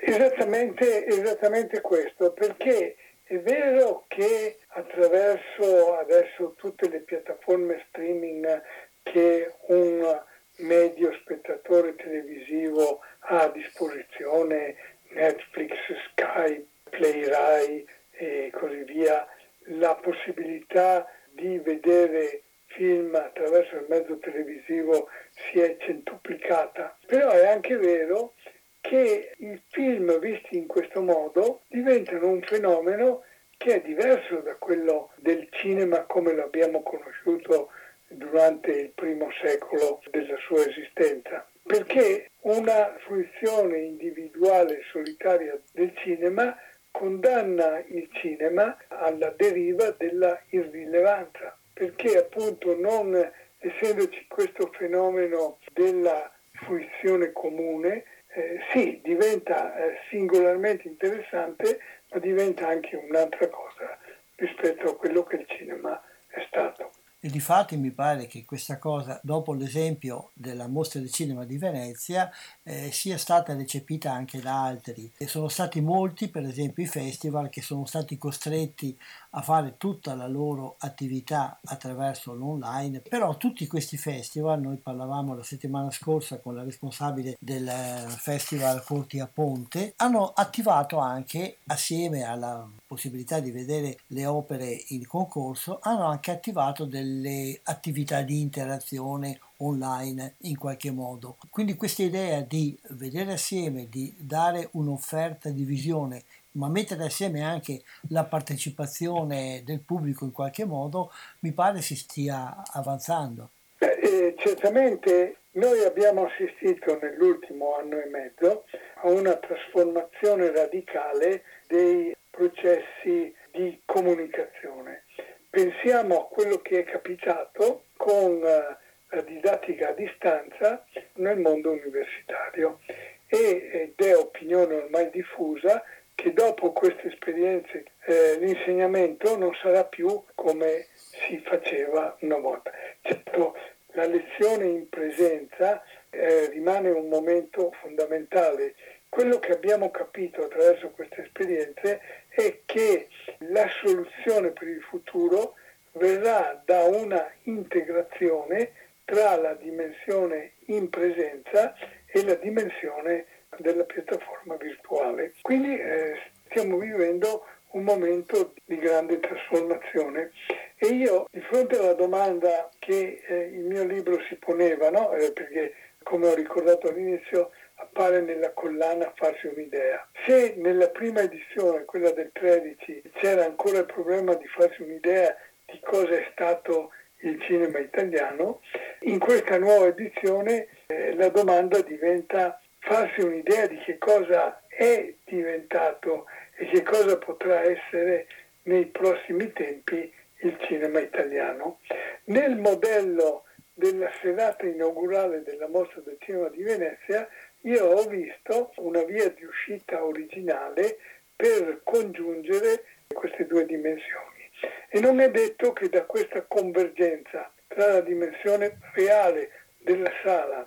[0.00, 8.62] Esattamente, esattamente questo, perché è vero che attraverso adesso tutte le piattaforme streaming
[9.02, 10.22] che un
[10.58, 14.76] medio spettatore televisivo ha a disposizione
[15.10, 15.74] Netflix,
[16.10, 19.26] Sky, Play e così via,
[19.66, 26.96] la possibilità di vedere film attraverso il mezzo televisivo si è centuplicata.
[27.06, 28.34] Però è anche vero
[28.80, 33.22] che i film visti in questo modo diventano un fenomeno
[33.56, 37.70] che è diverso da quello del cinema come lo abbiamo conosciuto
[38.06, 46.56] durante il primo secolo della sua esistenza perché una fruizione individuale solitaria del cinema
[46.90, 53.14] condanna il cinema alla deriva della irrilevanza, perché appunto non
[53.58, 62.96] essendoci questo fenomeno della fruizione comune, eh, sì, diventa eh, singolarmente interessante, ma diventa anche
[62.96, 63.98] un'altra cosa
[64.36, 66.92] rispetto a quello che il cinema è stato.
[67.20, 71.58] E di fatti mi pare che questa cosa, dopo l'esempio della mostra del cinema di
[71.58, 72.30] Venezia,
[72.62, 75.12] eh, sia stata recepita anche da altri.
[75.16, 78.96] E sono stati molti, per esempio, i festival che sono stati costretti
[79.38, 85.44] a fare tutta la loro attività attraverso l'online, però tutti questi festival, noi parlavamo la
[85.44, 92.68] settimana scorsa con la responsabile del festival Corti a Ponte, hanno attivato anche assieme alla
[92.84, 100.34] possibilità di vedere le opere in concorso, hanno anche attivato delle attività di interazione online
[100.42, 101.36] in qualche modo.
[101.48, 107.82] Quindi questa idea di vedere assieme, di dare un'offerta di visione ma mettere assieme anche
[108.10, 113.50] la partecipazione del pubblico in qualche modo, mi pare si stia avanzando.
[113.78, 118.64] Eh, certamente noi abbiamo assistito nell'ultimo anno e mezzo
[119.02, 125.04] a una trasformazione radicale dei processi di comunicazione.
[125.50, 128.76] Pensiamo a quello che è capitato con eh,
[129.10, 130.84] la didattica a distanza
[131.14, 132.80] nel mondo universitario
[133.26, 135.82] ed è opinione ormai diffusa
[136.18, 142.72] che dopo queste esperienze eh, l'insegnamento non sarà più come si faceva una volta.
[143.02, 143.54] Certo,
[143.92, 148.74] la lezione in presenza eh, rimane un momento fondamentale.
[149.08, 152.00] Quello che abbiamo capito attraverso queste esperienze
[152.30, 153.06] è che
[153.50, 155.54] la soluzione per il futuro
[155.92, 158.72] verrà da una integrazione
[159.04, 163.24] tra la dimensione in presenza e la dimensione
[163.58, 165.34] della piattaforma virtuale.
[165.42, 170.30] Quindi eh, stiamo vivendo un momento di grande trasformazione
[170.76, 175.12] e io di fronte alla domanda che eh, il mio libro si poneva, no?
[175.12, 180.06] eh, perché come ho ricordato all'inizio appare nella collana Farsi un'idea.
[180.26, 185.78] Se nella prima edizione, quella del 13, c'era ancora il problema di farsi un'idea di
[185.80, 186.90] cosa è stato
[187.22, 188.60] il cinema italiano,
[189.00, 196.24] in questa nuova edizione eh, la domanda diventa farsi un'idea di che cosa è diventato
[196.56, 198.26] e che cosa potrà essere
[198.62, 200.10] nei prossimi tempi
[200.40, 201.80] il cinema italiano.
[202.24, 207.28] Nel modello della serata inaugurale della Mostra del Cinema di Venezia
[207.62, 210.96] io ho visto una via di uscita originale
[211.36, 214.50] per congiungere queste due dimensioni.
[214.88, 220.64] E non è detto che da questa convergenza tra la dimensione reale della sala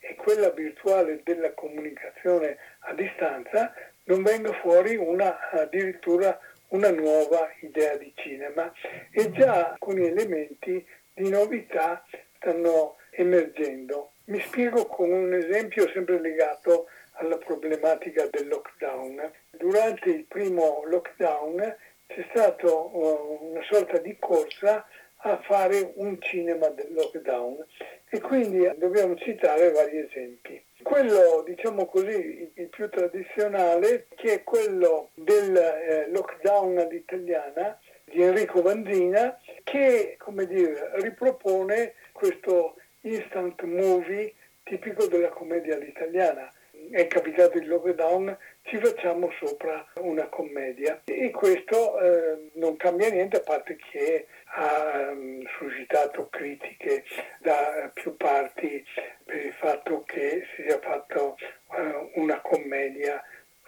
[0.00, 3.72] e quella virtuale della comunicazione a distanza
[4.04, 8.72] non venga fuori una, addirittura una nuova idea di cinema
[9.10, 12.04] e già alcuni elementi di novità
[12.36, 14.12] stanno emergendo.
[14.26, 19.30] Mi spiego con un esempio sempre legato alla problematica del lockdown.
[19.50, 21.76] Durante il primo lockdown
[22.06, 24.86] c'è stata uh, una sorta di corsa
[25.18, 27.64] a fare un cinema del lockdown
[28.08, 30.62] e quindi dobbiamo citare vari esempi.
[30.82, 38.62] Quello, diciamo così, il più tradizionale, che è quello del eh, lockdown all'italiana di Enrico
[38.62, 46.48] Vanzina, che, come dire, ripropone questo instant movie tipico della commedia all'italiana.
[46.90, 48.36] È capitato il lockdown,
[48.66, 51.02] ci facciamo sopra una commedia.
[51.04, 57.04] E questo eh, non cambia niente, a parte che ha um, suscitato critiche
[57.40, 58.84] da più parti
[59.24, 61.36] per il fatto che si sia fatto
[61.66, 63.22] uh, una commedia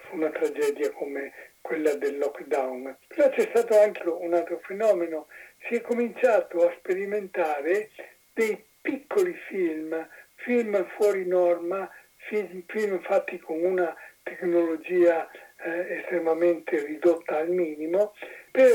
[0.07, 2.97] su una tragedia come quella del lockdown.
[3.07, 5.27] Però c'è stato anche un altro fenomeno,
[5.67, 7.89] si è cominciato a sperimentare
[8.33, 13.95] dei piccoli film, film fuori norma, film, film fatti con una
[14.29, 18.13] tecnologia eh, estremamente ridotta al minimo,
[18.51, 18.69] per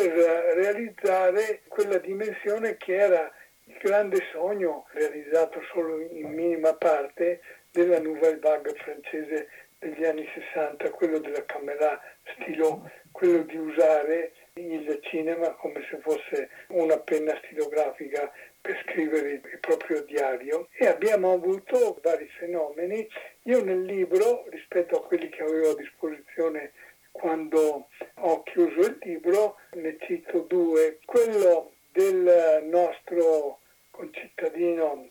[0.55, 3.33] realizzare quella dimensione che era
[3.65, 7.41] il grande sogno, realizzato solo in minima parte,
[7.71, 9.49] della Nouvelle Vague francese
[9.81, 12.01] degli anni 60, quello della camera
[12.35, 18.33] stilo, quello di usare il cinema come se fosse una penna stilografica
[18.65, 23.07] per scrivere il proprio diario e abbiamo avuto vari fenomeni.
[23.43, 26.73] Io nel libro, rispetto a quelli che avevo a disposizione
[27.11, 30.99] quando ho chiuso il libro, ne cito due.
[31.05, 33.59] Quello del nostro
[33.91, 35.11] concittadino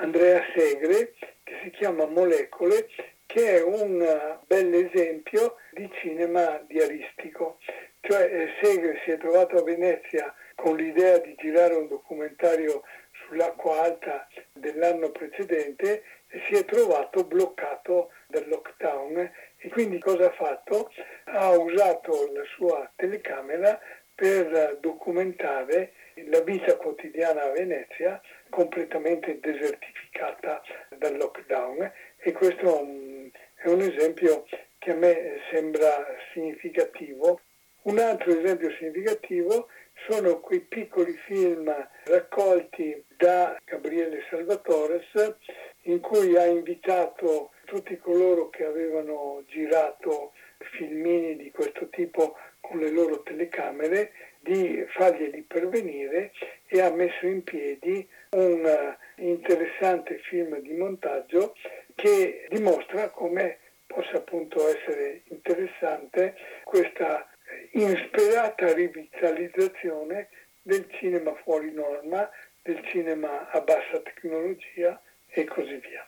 [0.00, 1.14] Andrea Segre,
[1.44, 2.88] che si chiama Molecole,
[3.26, 7.58] che è un bel esempio di cinema diaristico.
[8.00, 12.82] Cioè eh, Segre si è trovato a Venezia con l'idea di girare un documentario
[13.24, 19.18] sull'acqua alta dell'anno precedente e si è trovato bloccato dal lockdown
[19.56, 20.92] e quindi cosa ha fatto?
[21.24, 23.80] Ha usato la sua telecamera
[24.14, 25.92] per documentare
[26.26, 28.20] la vita quotidiana a Venezia
[28.50, 30.60] completamente desertificata
[30.98, 32.80] dal lockdown e questo
[33.54, 34.44] è un esempio
[34.78, 36.04] che a me sembra
[36.34, 37.40] significativo.
[37.82, 39.68] Un altro esempio significativo
[40.08, 41.72] sono quei piccoli film
[42.04, 45.36] raccolti da Gabriele Salvatores
[45.82, 52.90] in cui ha invitato tutti coloro che avevano girato filmini di questo tipo con le
[52.90, 56.32] loro telecamere di farglieli pervenire
[56.66, 61.54] e ha messo in piedi un interessante film di montaggio
[61.94, 67.28] che dimostra come possa appunto essere interessante questa
[67.72, 70.28] insperata rivitalizzazione
[70.62, 72.28] del cinema fuori norma,
[72.62, 76.06] del cinema a bassa tecnologia e così via.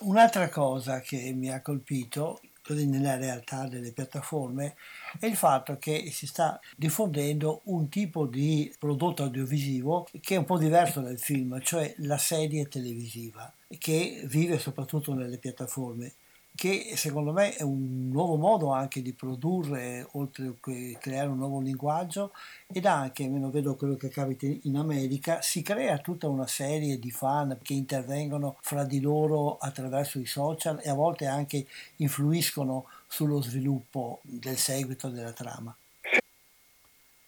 [0.00, 2.40] Un'altra cosa che mi ha colpito
[2.74, 4.76] nella realtà delle piattaforme
[5.18, 10.44] è il fatto che si sta diffondendo un tipo di prodotto audiovisivo che è un
[10.44, 16.14] po' diverso dal film, cioè la serie televisiva, che vive soprattutto nelle piattaforme
[16.54, 21.60] che secondo me è un nuovo modo anche di produrre, oltre che creare un nuovo
[21.60, 22.32] linguaggio,
[22.66, 27.10] ed anche, almeno vedo quello che capita in America, si crea tutta una serie di
[27.10, 31.66] fan che intervengono fra di loro attraverso i social e a volte anche
[31.96, 35.74] influiscono sullo sviluppo del seguito della trama.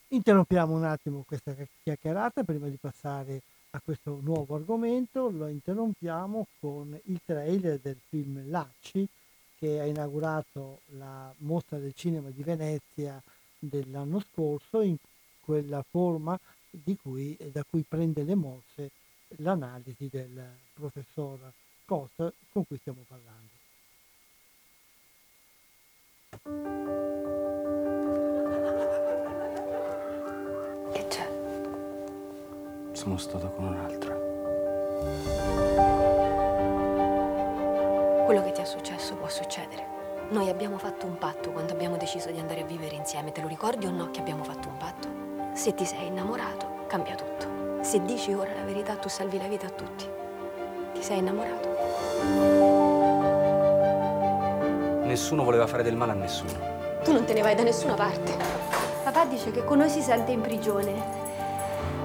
[0.08, 3.40] Interrompiamo un attimo questa chiacchierata prima di passare
[3.74, 9.08] a questo nuovo argomento, lo interrompiamo con il trailer del film Lacci
[9.56, 13.22] che ha inaugurato la mostra del cinema di Venezia
[13.58, 14.96] dell'anno scorso in
[15.40, 16.38] quella forma
[17.00, 18.90] cui, da cui prende le mosse
[19.36, 21.38] l'analisi del professor
[21.86, 23.50] Costa con cui stiamo parlando.
[33.02, 34.14] Sono stato con un'altra.
[38.24, 39.84] Quello che ti è successo può succedere.
[40.30, 43.32] Noi abbiamo fatto un patto quando abbiamo deciso di andare a vivere insieme.
[43.32, 45.08] Te lo ricordi o no che abbiamo fatto un patto?
[45.52, 47.82] Se ti sei innamorato, cambia tutto.
[47.82, 50.06] Se dici ora la verità, tu salvi la vita a tutti.
[50.94, 51.70] Ti sei innamorato?
[55.06, 56.52] Nessuno voleva fare del male a nessuno.
[57.02, 58.32] Tu non te ne vai da nessuna parte.
[59.02, 61.21] Papà dice che con noi si sente in prigione.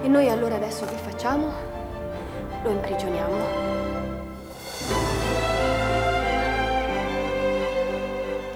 [0.03, 1.51] E noi allora adesso che facciamo?
[2.63, 3.37] Lo imprigioniamo.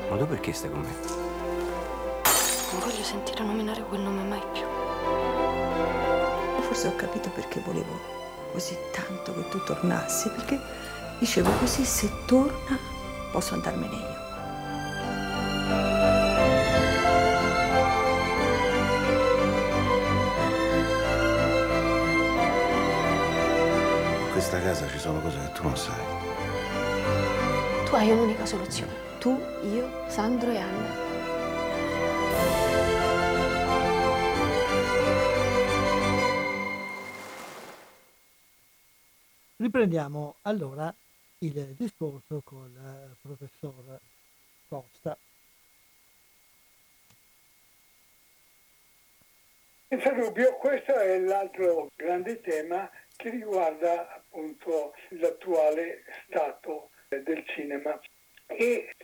[0.09, 0.89] Ma tu perché stai con me?
[2.71, 4.63] Non voglio sentire nominare quel nome mai più.
[6.61, 7.99] Forse ho capito perché volevo
[8.51, 10.59] così tanto che tu tornassi, perché
[11.19, 12.77] dicevo così se torna
[13.31, 14.10] posso andarmene io.
[25.01, 26.05] Sono cose che tu non sai.
[27.85, 28.93] Tu hai un'unica soluzione.
[29.17, 31.09] Tu, io, Sandro e Anna.
[39.55, 40.93] Riprendiamo allora
[41.39, 43.99] il discorso col eh, professor
[44.67, 45.17] Costa.
[49.87, 52.87] Senza dubbio, questo è l'altro grande tema
[53.21, 57.99] che riguarda appunto l'attuale stato del cinema.
[58.47, 58.95] E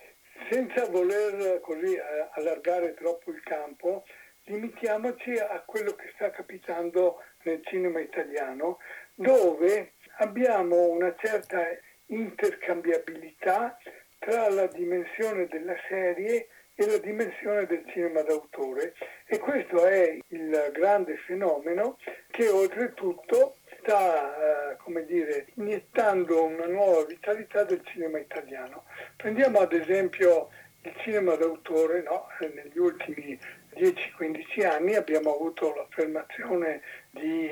[0.50, 4.06] senza voler così eh, allargare troppo il campo,
[4.46, 8.80] limitiamoci a quello che sta capitando nel cinema italiano,
[9.14, 11.64] dove abbiamo una certa
[12.08, 13.78] intercambiabilità
[14.18, 18.96] tra la dimensione della serie e la dimensione del cinema d'autore.
[19.28, 22.00] E questo è il grande fenomeno
[22.32, 23.58] che oltretutto
[23.88, 28.84] sta, eh, come dire, iniettando una nuova vitalità del cinema italiano.
[29.16, 30.50] Prendiamo ad esempio
[30.82, 32.28] il cinema d'autore, no?
[32.54, 33.40] negli ultimi
[33.74, 36.82] 10-15 anni abbiamo avuto l'affermazione
[37.12, 37.50] di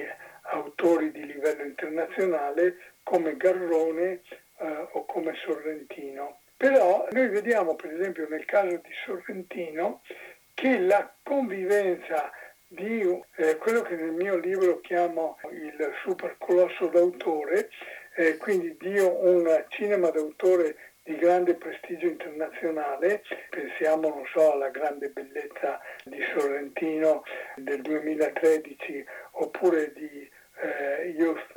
[0.52, 4.22] autori di livello internazionale come Garrone
[4.58, 6.40] eh, o come Sorrentino.
[6.58, 10.02] Però noi vediamo per esempio nel caso di Sorrentino
[10.54, 12.32] che la convivenza
[12.76, 17.70] di eh, quello che nel mio libro chiamo il super colosso d'autore,
[18.16, 25.10] eh, quindi di un cinema d'autore di grande prestigio internazionale, pensiamo non so alla grande
[25.10, 27.24] bellezza di Sorrentino
[27.56, 31.56] del 2013 oppure di eh, Youth,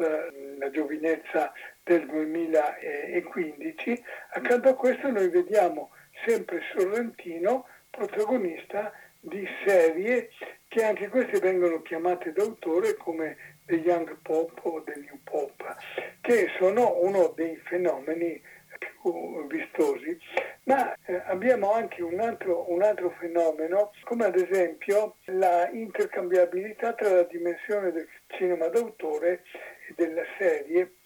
[0.59, 5.91] la giovinezza del 2015, accanto a questo noi vediamo
[6.27, 10.31] sempre Sorrentino protagonista di serie
[10.69, 15.77] che anche queste vengono chiamate d'autore come The Young Pop o The New Pop,
[16.21, 18.41] che sono uno dei fenomeni
[18.79, 20.17] più vistosi,
[20.65, 27.11] ma eh, abbiamo anche un altro, un altro fenomeno, come ad esempio la intercambiabilità tra
[27.11, 29.43] la dimensione del cinema d'autore
[29.89, 30.97] e della serie.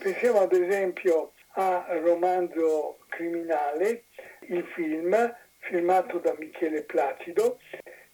[0.00, 4.04] Pensiamo ad esempio a Romanzo Criminale,
[4.48, 7.58] il film firmato da Michele Placido,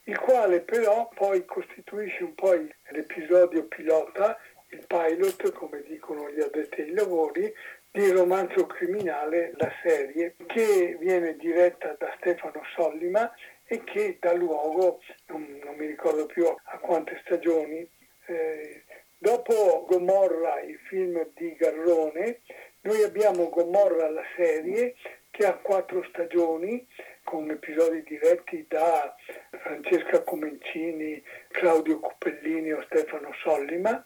[0.08, 2.54] il quale però poi costituisce un po'
[2.88, 4.38] l'episodio pilota,
[4.70, 7.52] il pilot, come dicono gli addetti ai lavori,
[7.90, 13.30] di romanzo criminale, la serie, che viene diretta da Stefano Sollima
[13.66, 17.86] e che dà luogo, non, non mi ricordo più a quante stagioni,
[18.26, 18.84] eh,
[19.18, 22.40] dopo Gomorra, il film di Garrone,
[22.80, 24.94] noi abbiamo Gomorra, la serie,
[25.30, 26.86] che ha quattro stagioni,
[27.22, 29.14] con episodi diretti da
[29.50, 34.04] Francesca Comencini, Claudio Cupellini o Stefano Sollima,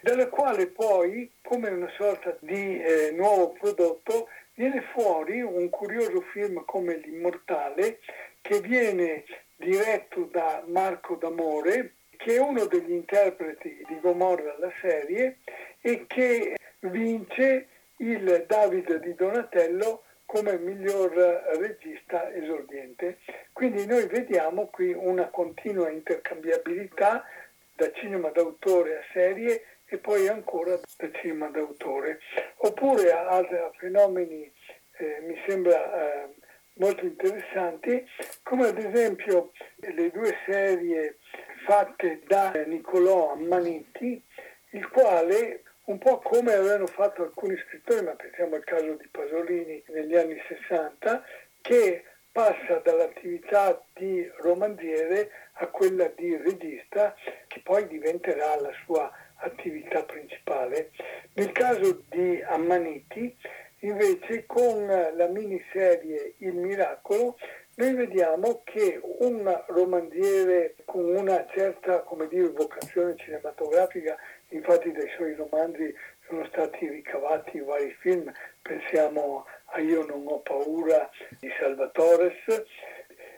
[0.00, 6.64] dalla quale poi, come una sorta di eh, nuovo prodotto, viene fuori un curioso film
[6.64, 8.00] come L'Immortale,
[8.40, 9.24] che viene
[9.56, 15.38] diretto da Marco D'Amore, che è uno degli interpreti di Gomorra la serie
[15.80, 17.68] e che vince
[17.98, 20.03] il Davide di Donatello
[20.34, 21.12] come miglior
[21.60, 23.18] regista esordiente.
[23.52, 27.24] Quindi noi vediamo qui una continua intercambiabilità
[27.76, 32.18] da cinema d'autore a serie e poi ancora da cinema d'autore.
[32.56, 34.52] Oppure altri fenomeni
[34.96, 36.28] eh, mi sembra eh,
[36.74, 38.04] molto interessanti,
[38.42, 41.18] come ad esempio le due serie
[41.64, 44.20] fatte da Niccolò Ammanitti,
[44.70, 49.82] il quale un po' come avevano fatto alcuni scrittori, ma pensiamo al caso di Pasolini
[49.88, 51.24] negli anni 60,
[51.60, 57.14] che passa dall'attività di romanziere a quella di regista,
[57.46, 60.90] che poi diventerà la sua attività principale.
[61.34, 63.36] Nel caso di Ammaniti,
[63.80, 67.36] invece, con la miniserie Il Miracolo,
[67.76, 74.16] noi vediamo che un romanziere con una certa come dire, vocazione cinematografica
[74.48, 75.94] infatti dai suoi romanzi
[76.26, 82.34] sono stati ricavati vari film, pensiamo a Io non ho paura di Salvatores,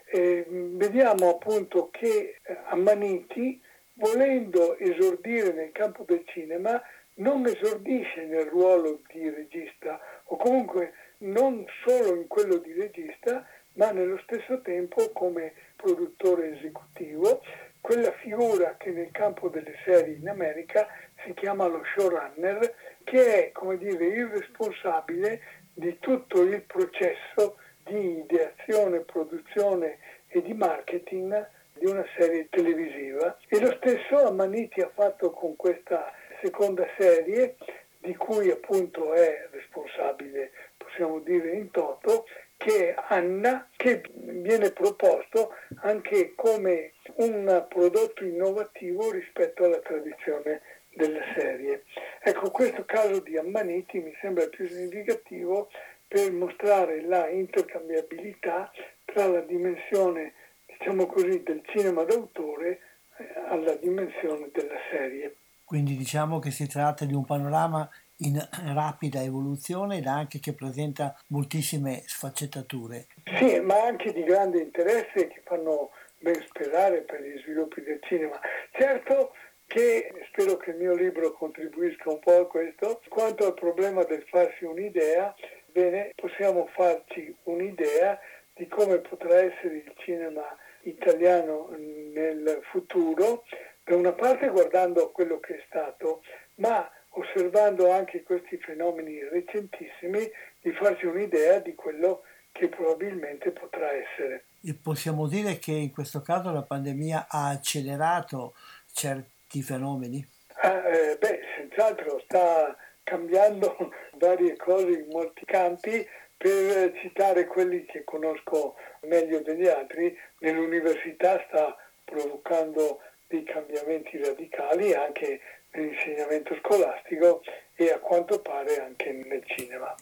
[0.09, 3.61] e vediamo appunto che eh, Ammaniti,
[3.93, 6.81] volendo esordire nel campo del cinema,
[7.15, 13.91] non esordisce nel ruolo di regista o comunque non solo in quello di regista, ma
[13.91, 17.41] nello stesso tempo come produttore esecutivo,
[17.87, 20.89] quella figura che nel campo delle serie in America
[21.23, 25.39] si chiama lo showrunner, che è come dire il responsabile
[25.73, 27.55] di tutto il processo
[27.85, 31.49] di ideazione, produzione e di marketing
[31.79, 33.37] di una serie televisiva.
[33.47, 36.11] E lo stesso Amaniti ha fatto con questa
[36.41, 37.55] seconda serie,
[37.99, 42.25] di cui appunto è responsabile, possiamo dire in toto,
[42.57, 50.61] che Anna, che viene proposto anche come un prodotto innovativo rispetto alla tradizione
[50.93, 51.83] della serie.
[52.21, 55.69] Ecco, questo caso di Ammaniti mi sembra più significativo
[56.07, 58.71] per mostrare la intercambiabilità
[59.05, 60.33] tra la dimensione,
[60.65, 62.79] diciamo così, del cinema d'autore
[63.17, 65.35] eh, alla dimensione della serie.
[65.63, 67.89] Quindi diciamo che si tratta di un panorama
[68.19, 68.39] in
[68.73, 73.07] rapida evoluzione ed anche che presenta moltissime sfaccettature.
[73.37, 78.39] Sì, ma anche di grande interesse che fanno ben sperare per gli sviluppi del cinema.
[78.71, 79.33] Certo
[79.67, 83.01] che spero che il mio libro contribuisca un po' a questo.
[83.09, 85.35] Quanto al problema del farsi un'idea,
[85.71, 88.17] bene, possiamo farci un'idea
[88.53, 90.43] di come potrà essere il cinema
[90.81, 93.43] italiano nel futuro,
[93.83, 96.23] da una parte guardando quello che è stato,
[96.55, 100.29] ma osservando anche questi fenomeni recentissimi,
[100.61, 104.45] di farsi un'idea di quello che probabilmente potrà essere.
[104.63, 108.53] E possiamo dire che in questo caso la pandemia ha accelerato
[108.91, 110.25] certi fenomeni?
[110.61, 113.75] Ah, eh, beh, senz'altro sta cambiando
[114.17, 116.05] varie cose in molti campi.
[116.37, 118.75] Per citare quelli che conosco
[119.07, 125.41] meglio degli altri, nell'università sta provocando dei cambiamenti radicali anche
[125.77, 127.41] nell'insegnamento scolastico
[127.75, 129.95] e a quanto pare anche nel cinema.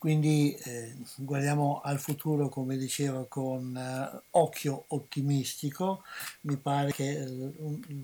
[0.00, 6.04] Quindi eh, guardiamo al futuro, come dicevo, con eh, occhio ottimistico.
[6.42, 7.52] Mi pare che eh,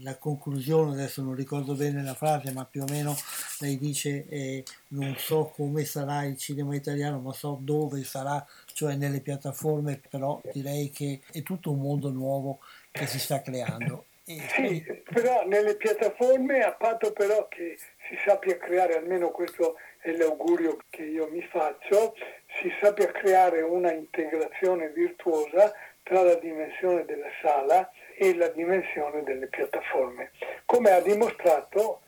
[0.02, 3.16] la conclusione, adesso non ricordo bene la frase, ma più o meno
[3.60, 9.20] lei dice non so come sarà il cinema italiano, ma so dove sarà, cioè nelle
[9.20, 12.58] piattaforme, però direi che è tutto un mondo nuovo
[12.90, 14.04] che si sta creando.
[14.28, 17.78] Sì, però nelle piattaforme, a patto però che
[18.08, 22.16] si sappia creare, almeno questo è l'augurio che io mi faccio,
[22.60, 25.72] si sappia creare una integrazione virtuosa
[26.02, 27.88] tra la dimensione della sala
[28.18, 30.32] e la dimensione delle piattaforme,
[30.64, 32.00] come ha dimostrato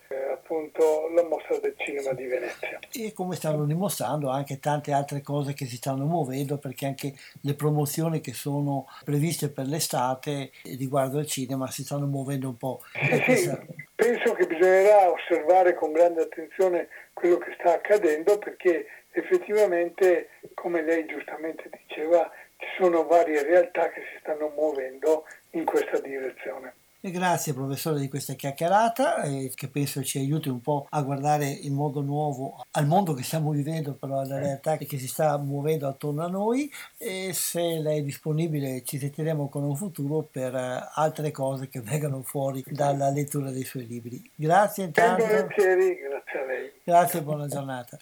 [0.49, 2.79] appunto la mostra del cinema di Venezia.
[2.91, 7.53] E come stanno dimostrando anche tante altre cose che si stanno muovendo, perché anche le
[7.53, 12.81] promozioni che sono previste per l'estate riguardo al cinema si stanno muovendo un po'.
[12.93, 13.63] Sì, questa...
[13.93, 21.05] penso che bisognerà osservare con grande attenzione quello che sta accadendo perché effettivamente, come lei
[21.05, 26.73] giustamente diceva, ci sono varie realtà che si stanno muovendo in questa direzione.
[27.01, 31.47] E grazie professore di questa chiacchierata eh, che penso ci aiuti un po' a guardare
[31.47, 35.87] in modo nuovo al mondo che stiamo vivendo, però alla realtà che si sta muovendo
[35.87, 40.99] attorno a noi e se lei è disponibile ci sentiremo con un futuro per uh,
[40.99, 44.29] altre cose che vengano fuori dalla lettura dei suoi libri.
[44.35, 45.23] Grazie intanto.
[45.23, 46.71] Grazie a lei.
[46.83, 47.97] Grazie e buona giornata.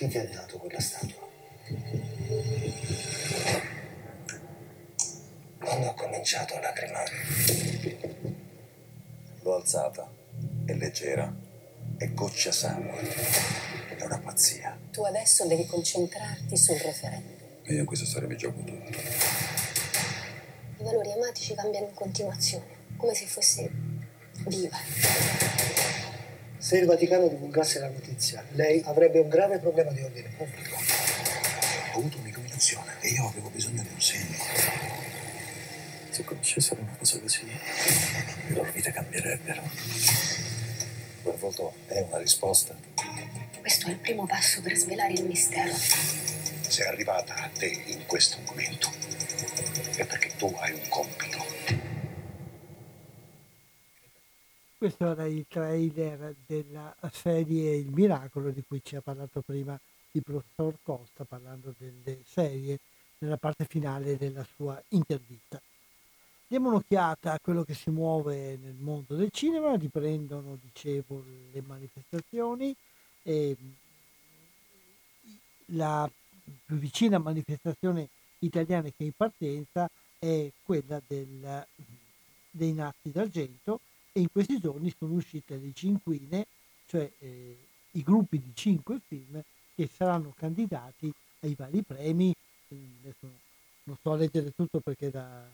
[0.00, 1.28] Chi ti ha dato quella statua?
[5.58, 7.10] Quando ho cominciato a lacrimare.
[9.42, 10.10] L'ho alzata.
[10.64, 11.30] È leggera.
[11.98, 12.98] È goccia sangue.
[13.94, 14.74] È una pazzia.
[14.90, 17.36] Tu adesso devi concentrarti sul referendum.
[17.64, 18.98] E io in questa storia mi gioco tutto.
[20.78, 22.64] I valori amatici cambiano in continuazione,
[22.96, 23.70] come se fosse
[24.46, 24.78] viva.
[26.70, 30.76] Se il Vaticano divulgasse la notizia, lei avrebbe un grave problema di ordine pubblico.
[30.76, 34.38] Ho avuto un'illuminazione e io avevo bisogno di un segno.
[36.10, 39.62] Se conoscessero una cosa così, le loro vite cambierebbero.
[41.24, 42.76] Quel voto è una risposta.
[43.58, 45.74] Questo è il primo passo per svelare il mistero.
[45.74, 48.92] Se è arrivata a te in questo momento,
[49.96, 51.49] è perché tu hai un compito.
[54.80, 59.78] Questo era il trailer della serie Il Miracolo di cui ci ha parlato prima
[60.12, 62.78] il professor Costa parlando delle serie
[63.18, 65.60] nella parte finale della sua intervista.
[66.46, 72.74] Diamo un'occhiata a quello che si muove nel mondo del cinema, riprendono, dicevo, le manifestazioni
[73.22, 73.54] e
[75.74, 76.10] la
[76.64, 78.08] più vicina manifestazione
[78.38, 81.66] italiana che è in partenza è quella del,
[82.50, 83.80] dei Nasti d'Argento
[84.12, 86.46] e in questi giorni sono uscite le cinquine,
[86.86, 87.56] cioè eh,
[87.92, 89.42] i gruppi di cinque film
[89.74, 92.34] che saranno candidati ai vari premi.
[92.68, 93.26] Adesso
[93.84, 95.44] non sto a leggere tutto perché la,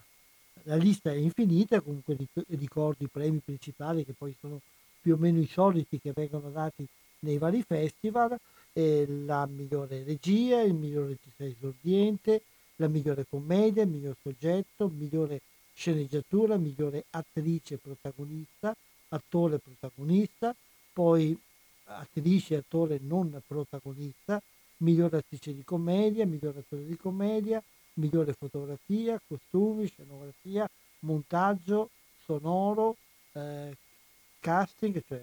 [0.64, 2.16] la lista è infinita, comunque
[2.48, 4.60] ricordo i premi principali che poi sono
[5.00, 6.86] più o meno i soliti che vengono dati
[7.20, 8.36] nei vari festival,
[8.72, 12.42] eh, la migliore regia, il migliore regista esordiente,
[12.76, 15.40] la migliore commedia, il miglior soggetto, il migliore
[15.76, 18.74] sceneggiatura, migliore attrice protagonista,
[19.08, 20.54] attore protagonista,
[20.92, 21.38] poi
[21.84, 24.42] attrice e attore non protagonista,
[24.78, 27.62] migliore attrice di commedia, migliore attore di commedia,
[27.94, 30.68] migliore fotografia, costumi, scenografia,
[31.00, 31.90] montaggio,
[32.24, 32.96] sonoro,
[33.32, 33.76] eh,
[34.40, 35.22] casting, cioè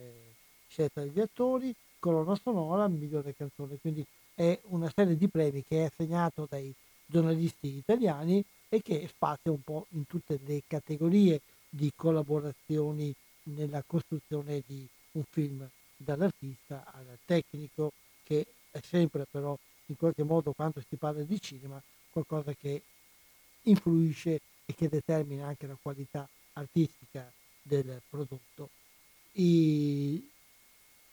[0.67, 3.77] scelta degli attori, colonna sonora, migliore canzone.
[3.81, 4.05] Quindi
[4.35, 6.73] è una serie di premi che è assegnato dai
[7.05, 8.43] giornalisti italiani
[8.73, 13.13] e che spazia un po' in tutte le categorie di collaborazioni
[13.43, 17.93] nella costruzione di un film, dall'artista al tecnico,
[18.23, 19.55] che è sempre però
[19.87, 21.79] in qualche modo quando si parla di cinema
[22.09, 22.81] qualcosa che
[23.63, 27.31] influisce e che determina anche la qualità artistica
[27.61, 28.69] del prodotto.
[29.33, 30.31] I,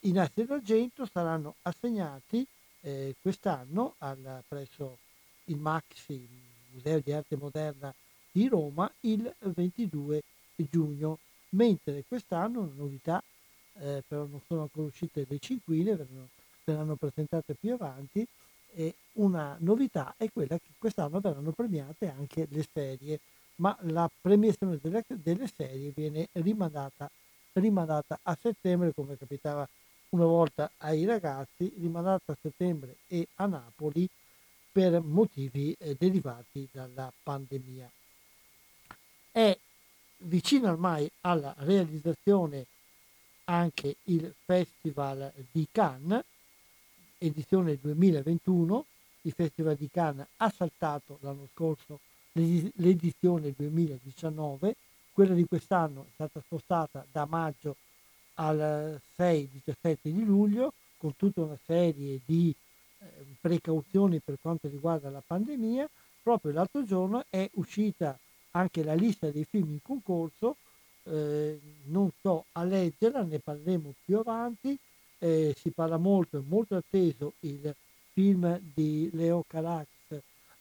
[0.00, 2.46] i nastri d'argento saranno assegnati
[2.80, 4.96] eh, quest'anno al, presso
[5.44, 7.92] il Maxi Museo di Arte Moderna
[8.32, 10.22] di Roma il 22
[10.56, 11.18] giugno,
[11.50, 13.22] mentre quest'anno una novità,
[13.78, 16.28] eh, però non sono ancora uscite le cinquine, verranno,
[16.64, 18.26] verranno presentate più avanti,
[18.72, 23.20] e una novità è quella che quest'anno verranno premiate anche le serie,
[23.56, 27.10] ma la premiazione delle, delle serie viene rimandata,
[27.54, 29.68] rimandata a settembre, come capitava
[30.10, 34.08] una volta ai ragazzi, rimandata a settembre e a Napoli
[34.72, 37.90] per motivi eh, derivati dalla pandemia.
[39.32, 39.58] È
[40.18, 42.66] vicino ormai alla realizzazione
[43.44, 46.24] anche il Festival di Cannes,
[47.18, 48.84] edizione 2021.
[49.22, 52.00] Il Festival di Cannes ha saltato l'anno scorso
[52.32, 54.76] l'edizione 2019,
[55.12, 57.76] quella di quest'anno è stata spostata da maggio
[58.34, 62.54] al 6-17 di luglio con tutta una serie di
[63.40, 65.88] precauzioni per quanto riguarda la pandemia.
[66.22, 68.18] Proprio l'altro giorno è uscita
[68.52, 70.56] anche la lista dei film in concorso,
[71.04, 74.76] eh, non sto a leggerla, ne parleremo più avanti,
[75.18, 77.74] eh, si parla molto, è molto atteso il
[78.12, 79.86] film di Leo Carax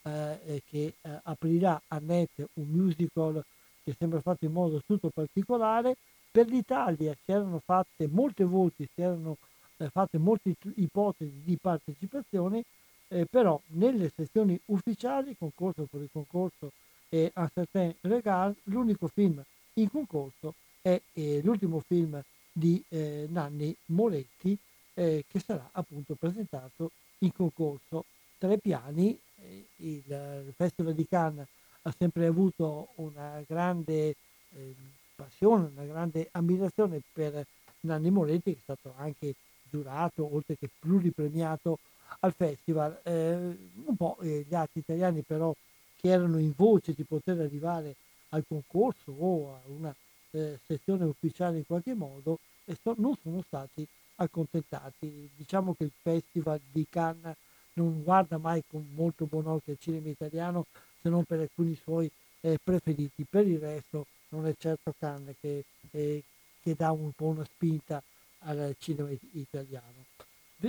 [0.04, 3.44] eh, che eh, aprirà a Net un musical
[3.84, 5.98] che sembra fatto in modo tutto particolare.
[6.32, 9.49] Per l'Italia si erano fatte molte voti, si erano eh,
[9.88, 12.64] fatte molte ipotesi di partecipazione,
[13.08, 16.72] eh, però nelle sezioni ufficiali, concorso per il concorso
[17.10, 19.44] e Un certain regard, l'unico film
[19.74, 24.58] in concorso è eh, l'ultimo film di eh, Nanni Moletti
[24.94, 28.06] eh, che sarà appunto presentato in concorso.
[28.38, 31.48] Tre piani, eh, il, Festival di Cannes
[31.84, 34.16] ha sempre avuto una grande
[34.52, 34.76] eh,
[35.16, 37.46] passione, una grande ammirazione per
[37.82, 39.36] Nanni Moletti che è stato anche
[39.70, 41.80] giurato oltre che pluripremiato
[42.20, 43.00] al festival.
[43.04, 45.54] Eh, un po' gli altri italiani però
[45.96, 47.96] che erano in voce di poter arrivare
[48.30, 49.94] al concorso o a una
[50.32, 52.40] eh, sezione ufficiale in qualche modo
[52.82, 55.30] so, non sono stati accontentati.
[55.36, 57.36] Diciamo che il Festival di Cannes
[57.74, 60.66] non guarda mai con molto buon occhio il cinema italiano
[61.02, 62.10] se non per alcuni suoi
[62.42, 63.26] eh, preferiti.
[63.30, 66.24] Per il resto non è certo Cannes che, eh,
[66.62, 68.02] che dà un po' una spinta
[68.40, 70.06] al cinema italiano.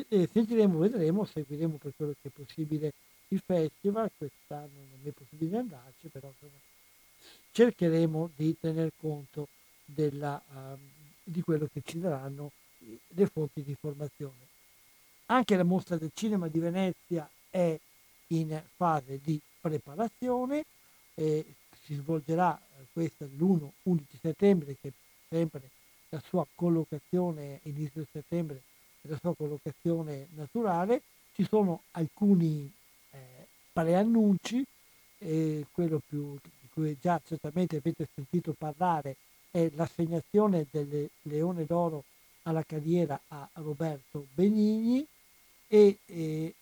[0.08, 2.92] Eh, sentiremo, vedremo, seguiremo per quello che è possibile
[3.28, 6.32] il festival, quest'anno non è possibile andarci, però
[7.52, 9.48] cercheremo di tener conto
[9.84, 10.78] della, uh,
[11.22, 12.52] di quello che ci daranno
[13.08, 14.48] le fonti di informazione.
[15.26, 17.78] Anche la mostra del cinema di Venezia è
[18.28, 20.64] in fase di preparazione,
[21.14, 21.44] eh,
[21.84, 24.92] si svolgerà eh, questa l'1-11 settembre, che
[26.30, 28.62] sua collocazione, inizio settembre,
[29.02, 31.02] la sua collocazione naturale.
[31.34, 32.72] Ci sono alcuni
[33.10, 33.18] eh,
[33.72, 34.64] preannunci,
[35.18, 39.16] eh, quello più, di cui già certamente avete sentito parlare
[39.50, 42.04] è l'assegnazione del Leone d'Oro
[42.44, 45.04] alla carriera a Roberto Benigni
[45.66, 46.54] e eh,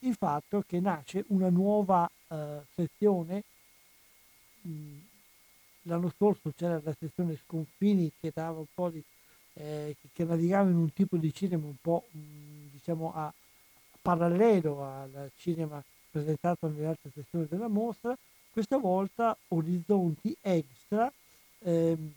[0.00, 3.44] il fatto che nasce una nuova eh, sezione.
[4.62, 4.91] Mh,
[5.82, 9.02] l'anno scorso c'era la sezione Sconfini che dava un po' di
[9.54, 12.18] eh, che navigava in un tipo di cinema un po' mh,
[12.72, 13.32] diciamo a,
[14.00, 18.16] parallelo al cinema presentato nelle altre sezioni della mostra,
[18.50, 21.10] questa volta Orizzonti Extra
[21.60, 22.12] ehm,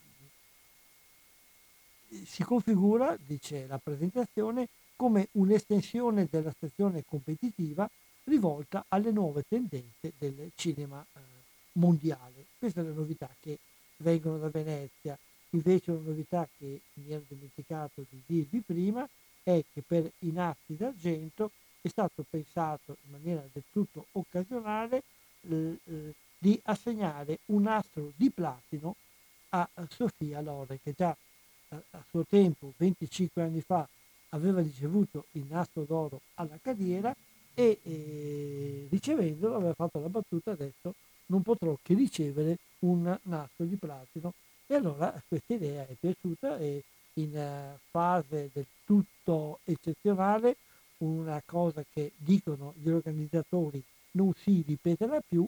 [2.25, 7.89] si configura, dice la presentazione, come un'estensione della sezione competitiva
[8.25, 11.34] rivolta alle nuove tendenze del cinema eh,
[11.75, 12.45] mondiale.
[12.57, 13.57] Questa è la novità che
[13.97, 15.17] vengono da Venezia.
[15.51, 19.07] Invece una novità che mi ero dimenticato di dirvi prima
[19.43, 25.03] è che per i nastri d'argento è stato pensato in maniera del tutto occasionale
[25.41, 28.95] eh, eh, di assegnare un nastro di platino
[29.49, 31.15] a Sofia Loren, che già
[31.69, 33.87] a, a suo tempo, 25 anni fa,
[34.29, 37.15] aveva ricevuto il nastro d'oro alla carriera
[37.53, 40.93] e eh, ricevendolo aveva fatto la battuta adesso
[41.27, 44.33] non potrò che ricevere un nastro di platino
[44.67, 46.83] e allora questa idea è piaciuta e
[47.13, 50.57] in uh, fase del tutto eccezionale
[50.97, 55.47] una cosa che dicono gli organizzatori non si ripeterà più,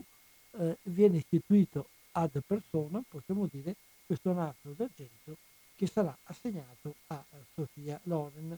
[0.51, 3.75] eh, viene istituito ad persona, possiamo dire,
[4.05, 5.37] questo nastro d'argento
[5.75, 7.23] che sarà assegnato a
[7.53, 8.57] Sofia Loren.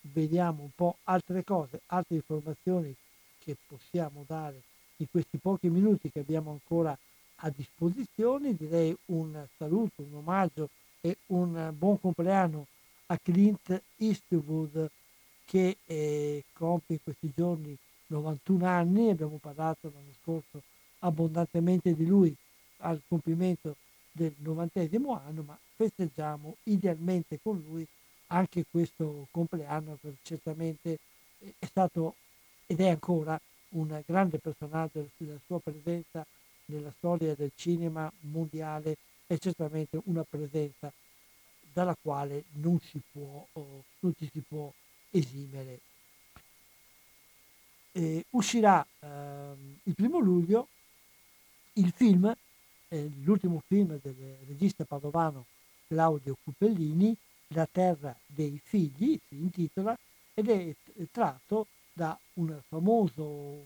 [0.00, 2.94] Vediamo un po' altre cose, altre informazioni
[3.38, 4.62] che possiamo dare
[5.02, 6.96] in questi pochi minuti che abbiamo ancora
[7.36, 8.54] a disposizione.
[8.54, 10.68] Direi un saluto, un omaggio
[11.00, 12.66] e un buon compleanno
[13.06, 14.90] a Clint Eastwood
[15.44, 17.76] che eh, compie in questi giorni
[18.06, 20.62] 91 anni, abbiamo parlato l'anno scorso
[21.00, 22.34] abbondantemente di lui
[22.78, 23.76] al compimento
[24.12, 27.86] del novantesimo anno, ma festeggiamo idealmente con lui
[28.28, 30.98] anche questo compleanno che certamente
[31.58, 32.14] è stato
[32.66, 33.38] ed è ancora
[33.72, 36.26] un grande personaggio, la sua presenza
[36.66, 38.96] nella storia del cinema mondiale
[39.26, 40.92] è certamente una presenza
[41.72, 44.72] dalla quale non si può, oh, non ci si può
[45.10, 45.80] esimere.
[47.92, 50.68] Eh, uscirà eh, il primo luglio
[51.74, 52.34] il film,
[52.88, 55.46] eh, l'ultimo film del regista padovano
[55.86, 57.16] Claudio Cupellini,
[57.48, 59.96] La terra dei figli, si intitola,
[60.34, 60.74] ed è
[61.10, 63.64] tratto da un famoso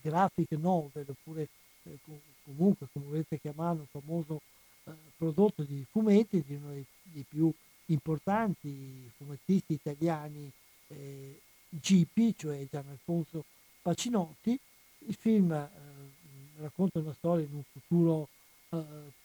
[0.00, 1.48] graphic novel, oppure
[1.84, 1.98] eh,
[2.44, 4.40] comunque come volete chiamarlo, un famoso
[4.84, 7.52] eh, prodotto di fumetti di uno dei, dei più
[7.86, 10.50] importanti fumettisti italiani
[10.88, 13.44] eh, GP, cioè Gian Alfonso
[13.82, 14.58] Pacinotti.
[15.06, 15.68] Il film eh,
[16.58, 18.28] racconta una storia in un futuro
[18.70, 19.16] eh,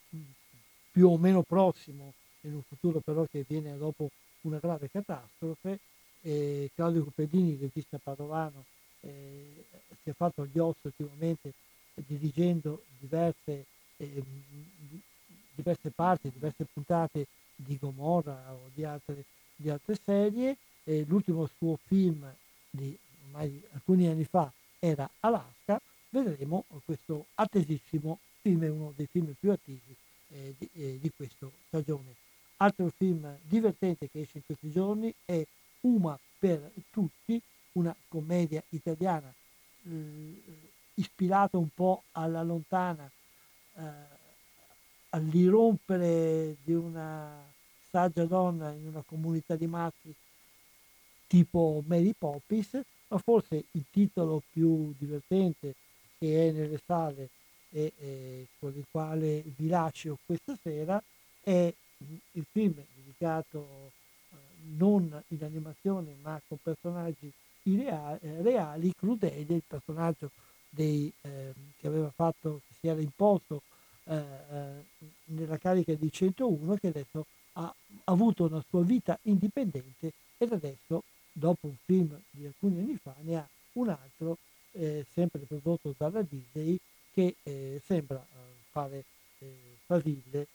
[0.91, 4.09] più o meno prossimo, in un futuro però che viene dopo
[4.41, 5.79] una grave catastrofe.
[6.25, 8.63] Eh, Claudio Copedini, regista padovano,
[9.01, 9.65] eh,
[10.01, 11.53] si è fatto gli ossi ultimamente
[11.95, 13.65] dirigendo diverse,
[13.97, 14.23] eh,
[15.53, 19.25] diverse parti, diverse puntate di Gomorra o di altre,
[19.55, 20.57] di altre serie.
[20.83, 22.29] L'ultimo suo film
[22.69, 22.97] di
[23.71, 25.79] alcuni anni fa era Alaska.
[26.09, 29.95] Vedremo questo attesissimo film, è uno dei film più attesi
[30.29, 32.15] eh, di, eh, di questa stagione.
[32.57, 35.45] Altro film divertente che esce in questi giorni è
[35.83, 37.41] Uma per tutti,
[37.73, 39.33] una commedia italiana
[39.85, 40.41] eh,
[40.95, 43.09] ispirata un po' alla lontana,
[43.75, 43.81] eh,
[45.09, 47.43] all'irrompere di una
[47.89, 50.13] saggia donna in una comunità di matti
[51.27, 55.75] tipo Mary Poppins, ma forse il titolo più divertente
[56.17, 57.29] che è nelle sale
[57.71, 61.01] e, e con il quale vi lascio questa sera
[61.41, 61.73] è
[62.33, 63.91] il film dedicato
[64.75, 67.31] non in animazione ma con personaggi
[67.63, 70.31] reali, eh, reali Crudele, il personaggio
[70.69, 73.61] dei, eh, che aveva fatto, che si era imposto
[74.05, 74.91] eh, eh
[75.25, 77.73] nella carica di 101 che adesso ha
[78.05, 83.37] avuto una sua vita indipendente ed adesso dopo un film di alcuni anni fa ne
[83.37, 84.37] ha un altro
[84.71, 86.77] eh, sempre prodotto dalla Disney
[87.13, 88.25] che eh, sembra
[88.69, 89.03] fare
[89.85, 90.47] faville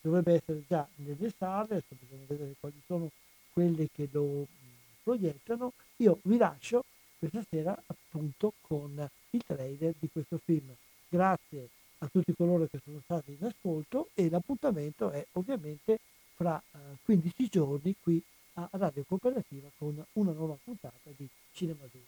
[0.00, 3.10] dovrebbe essere già nelle sale adesso bisogna vedere quali sono
[3.56, 4.46] quelle che lo
[5.02, 6.84] proiettano io vi lascio
[7.18, 10.74] questa sera appunto con il trailer di questo film
[11.08, 11.70] grazie
[12.00, 16.00] a tutti coloro che sono stati in ascolto e l'appuntamento è ovviamente
[16.34, 18.22] fra eh, 15 giorni qui
[18.54, 22.00] a Radio Cooperativa con una nuova puntata di Cinema 2.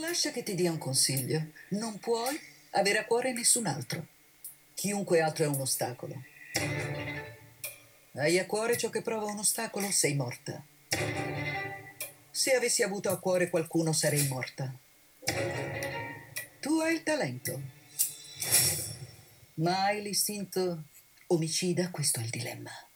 [0.00, 1.52] Lascia che ti dia un consiglio.
[1.70, 2.38] Non puoi
[2.70, 4.06] avere a cuore nessun altro.
[4.74, 6.22] Chiunque altro è un ostacolo.
[8.12, 10.62] Hai a cuore ciò che prova un ostacolo, sei morta.
[12.30, 14.72] Se avessi avuto a cuore qualcuno sarei morta.
[16.60, 17.60] Tu hai il talento,
[19.54, 20.84] ma hai l'istinto
[21.28, 22.87] omicida, questo è il dilemma.